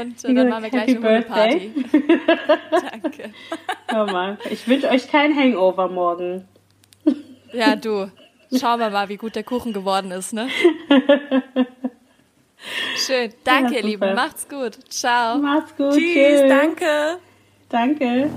Und 0.00 0.24
äh, 0.24 0.34
dann 0.34 0.48
machen 0.48 0.62
wir 0.64 0.70
gleich 0.70 0.88
eine 0.88 1.06
Hundeparty. 1.06 1.72
Danke. 2.70 3.30
Oh 3.92 4.10
Mann. 4.10 4.38
Ich 4.50 4.66
wünsche 4.66 4.88
euch 4.88 5.10
kein 5.10 5.36
Hangover 5.36 5.88
morgen. 5.88 6.48
ja, 7.52 7.76
du. 7.76 8.10
Schauen 8.58 8.80
wir 8.80 8.88
mal, 8.88 9.10
wie 9.10 9.18
gut 9.18 9.36
der 9.36 9.44
Kuchen 9.44 9.74
geworden 9.74 10.10
ist, 10.10 10.32
ne? 10.32 10.48
Schön. 13.08 13.32
Danke, 13.42 13.72
ja, 13.72 13.78
ihr 13.78 13.86
Lieben. 13.86 14.14
Macht's 14.14 14.46
gut. 14.50 14.78
Ciao. 14.90 15.38
Macht's 15.38 15.74
gut. 15.78 15.92
Tschüss. 15.92 16.12
Tschüss. 16.12 16.42
Danke. 16.46 17.18
Danke. 17.70 18.30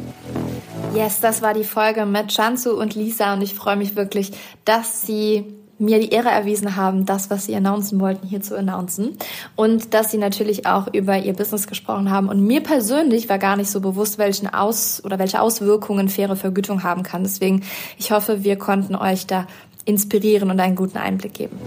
Yes, 0.95 1.19
das 1.19 1.41
war 1.41 1.53
die 1.53 1.65
Folge 1.65 2.05
mit 2.05 2.31
Chansu 2.31 2.71
und 2.71 2.95
Lisa 2.95 3.33
und 3.33 3.41
ich 3.41 3.53
freue 3.53 3.75
mich 3.75 3.97
wirklich, 3.97 4.31
dass 4.63 5.01
sie 5.01 5.45
mir 5.77 5.99
die 5.99 6.11
Ehre 6.11 6.29
erwiesen 6.29 6.77
haben, 6.77 7.05
das, 7.05 7.29
was 7.29 7.47
sie 7.47 7.55
announcen 7.55 7.99
wollten, 7.99 8.25
hier 8.25 8.41
zu 8.41 8.57
announcen. 8.57 9.17
Und 9.57 9.93
dass 9.93 10.11
sie 10.11 10.17
natürlich 10.17 10.65
auch 10.67 10.87
über 10.93 11.17
ihr 11.17 11.33
Business 11.33 11.67
gesprochen 11.67 12.09
haben. 12.09 12.29
Und 12.29 12.45
mir 12.45 12.61
persönlich 12.61 13.27
war 13.27 13.39
gar 13.39 13.57
nicht 13.57 13.71
so 13.71 13.81
bewusst, 13.81 14.19
welchen 14.19 14.47
Aus 14.47 15.03
oder 15.03 15.19
welche 15.19 15.41
Auswirkungen 15.41 16.07
faire 16.07 16.37
Vergütung 16.37 16.83
haben 16.83 17.03
kann. 17.03 17.23
Deswegen, 17.23 17.63
ich 17.97 18.11
hoffe, 18.11 18.45
wir 18.45 18.57
konnten 18.57 18.95
euch 18.95 19.27
da 19.27 19.47
inspirieren 19.83 20.49
und 20.49 20.59
einen 20.61 20.75
guten 20.75 20.97
Einblick 20.97 21.33
geben. 21.33 21.59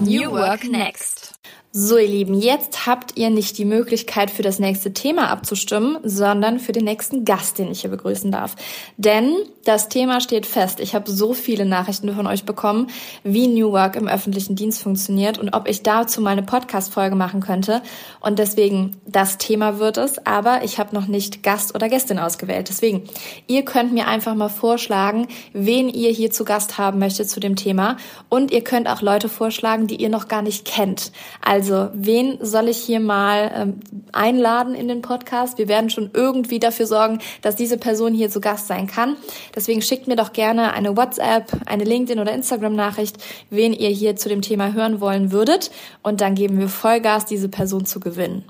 New 0.00 0.30
Work 0.32 0.68
Next. 0.68 1.38
So, 1.80 1.96
ihr 1.96 2.08
Lieben, 2.08 2.34
jetzt 2.34 2.88
habt 2.88 3.16
ihr 3.16 3.30
nicht 3.30 3.56
die 3.56 3.64
Möglichkeit 3.64 4.32
für 4.32 4.42
das 4.42 4.58
nächste 4.58 4.92
Thema 4.92 5.30
abzustimmen, 5.30 5.98
sondern 6.02 6.58
für 6.58 6.72
den 6.72 6.82
nächsten 6.82 7.24
Gast, 7.24 7.56
den 7.56 7.70
ich 7.70 7.82
hier 7.82 7.90
begrüßen 7.90 8.32
darf. 8.32 8.56
Denn 8.96 9.36
das 9.64 9.88
Thema 9.88 10.20
steht 10.20 10.44
fest. 10.44 10.80
Ich 10.80 10.96
habe 10.96 11.08
so 11.08 11.34
viele 11.34 11.66
Nachrichten 11.66 12.12
von 12.14 12.26
euch 12.26 12.44
bekommen, 12.44 12.88
wie 13.22 13.46
New 13.46 13.70
Work 13.70 13.94
im 13.94 14.08
öffentlichen 14.08 14.56
Dienst 14.56 14.82
funktioniert 14.82 15.38
und 15.38 15.54
ob 15.54 15.68
ich 15.68 15.82
dazu 15.82 16.20
mal 16.20 16.30
eine 16.30 16.42
Podcast-Folge 16.42 17.14
machen 17.14 17.40
könnte. 17.40 17.82
Und 18.20 18.40
deswegen, 18.40 18.96
das 19.06 19.38
Thema 19.38 19.78
wird 19.78 19.98
es, 19.98 20.26
aber 20.26 20.64
ich 20.64 20.78
habe 20.78 20.96
noch 20.96 21.06
nicht 21.06 21.44
Gast 21.44 21.76
oder 21.76 21.88
Gästin 21.88 22.18
ausgewählt. 22.18 22.70
Deswegen, 22.70 23.04
ihr 23.46 23.62
könnt 23.62 23.92
mir 23.92 24.08
einfach 24.08 24.34
mal 24.34 24.48
vorschlagen, 24.48 25.28
wen 25.52 25.88
ihr 25.90 26.10
hier 26.10 26.32
zu 26.32 26.44
Gast 26.44 26.78
haben 26.78 26.98
möchtet 26.98 27.30
zu 27.30 27.38
dem 27.38 27.54
Thema. 27.54 27.98
Und 28.30 28.50
ihr 28.50 28.64
könnt 28.64 28.88
auch 28.88 29.02
Leute 29.02 29.28
vorschlagen, 29.28 29.86
die 29.86 29.96
ihr 29.96 30.08
noch 30.08 30.26
gar 30.28 30.42
nicht 30.42 30.64
kennt. 30.64 31.12
Also, 31.42 31.67
wen 31.92 32.38
soll 32.40 32.68
ich 32.68 32.78
hier 32.78 33.00
mal 33.00 33.50
ähm, 33.54 33.80
einladen 34.12 34.74
in 34.74 34.88
den 34.88 35.02
Podcast? 35.02 35.58
Wir 35.58 35.68
werden 35.68 35.90
schon 35.90 36.10
irgendwie 36.12 36.58
dafür 36.58 36.86
sorgen, 36.86 37.18
dass 37.42 37.56
diese 37.56 37.78
Person 37.78 38.14
hier 38.14 38.30
zu 38.30 38.40
Gast 38.40 38.66
sein 38.66 38.86
kann. 38.86 39.16
Deswegen 39.54 39.82
schickt 39.82 40.08
mir 40.08 40.16
doch 40.16 40.32
gerne 40.32 40.72
eine 40.72 40.96
WhatsApp, 40.96 41.52
eine 41.66 41.84
LinkedIn 41.84 42.20
oder 42.20 42.32
Instagram-Nachricht, 42.32 43.16
wen 43.50 43.72
ihr 43.72 43.90
hier 43.90 44.16
zu 44.16 44.28
dem 44.28 44.42
Thema 44.42 44.72
hören 44.72 45.00
wollen 45.00 45.32
würdet. 45.32 45.70
Und 46.02 46.20
dann 46.20 46.34
geben 46.34 46.58
wir 46.58 46.68
Vollgas, 46.68 47.24
diese 47.24 47.48
Person 47.48 47.86
zu 47.86 48.00
gewinnen. 48.00 48.44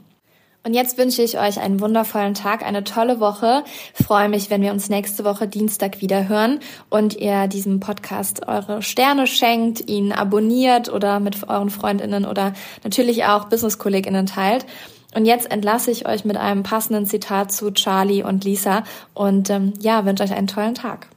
Und 0.64 0.74
jetzt 0.74 0.98
wünsche 0.98 1.22
ich 1.22 1.38
euch 1.38 1.60
einen 1.60 1.80
wundervollen 1.80 2.34
Tag, 2.34 2.62
eine 2.62 2.84
tolle 2.84 3.20
Woche. 3.20 3.64
freue 3.94 4.28
mich, 4.28 4.50
wenn 4.50 4.60
wir 4.60 4.72
uns 4.72 4.90
nächste 4.90 5.24
Woche 5.24 5.48
Dienstag 5.48 6.00
wieder 6.00 6.28
hören 6.28 6.60
und 6.90 7.16
ihr 7.16 7.46
diesem 7.46 7.80
Podcast 7.80 8.46
eure 8.46 8.82
Sterne 8.82 9.26
schenkt, 9.26 9.88
ihn 9.88 10.12
abonniert 10.12 10.92
oder 10.92 11.20
mit 11.20 11.48
euren 11.48 11.70
Freundinnen 11.70 12.26
oder 12.26 12.52
natürlich 12.84 13.24
auch 13.24 13.44
Business-KollegInnen 13.46 14.26
teilt. 14.26 14.66
Und 15.14 15.24
jetzt 15.24 15.50
entlasse 15.50 15.90
ich 15.90 16.06
euch 16.06 16.24
mit 16.24 16.36
einem 16.36 16.64
passenden 16.64 17.06
Zitat 17.06 17.50
zu 17.50 17.70
Charlie 17.70 18.22
und 18.22 18.44
Lisa 18.44 18.82
und 19.14 19.48
ähm, 19.48 19.72
ja, 19.80 20.04
wünsche 20.04 20.24
euch 20.24 20.34
einen 20.34 20.48
tollen 20.48 20.74
Tag. 20.74 21.08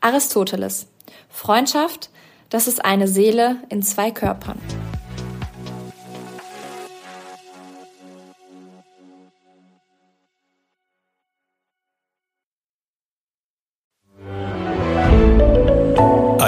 Aristoteles. 0.00 0.88
Freundschaft, 1.28 2.10
das 2.50 2.66
ist 2.66 2.84
eine 2.84 3.08
Seele 3.08 3.56
in 3.68 3.82
zwei 3.82 4.10
Körpern. 4.10 4.58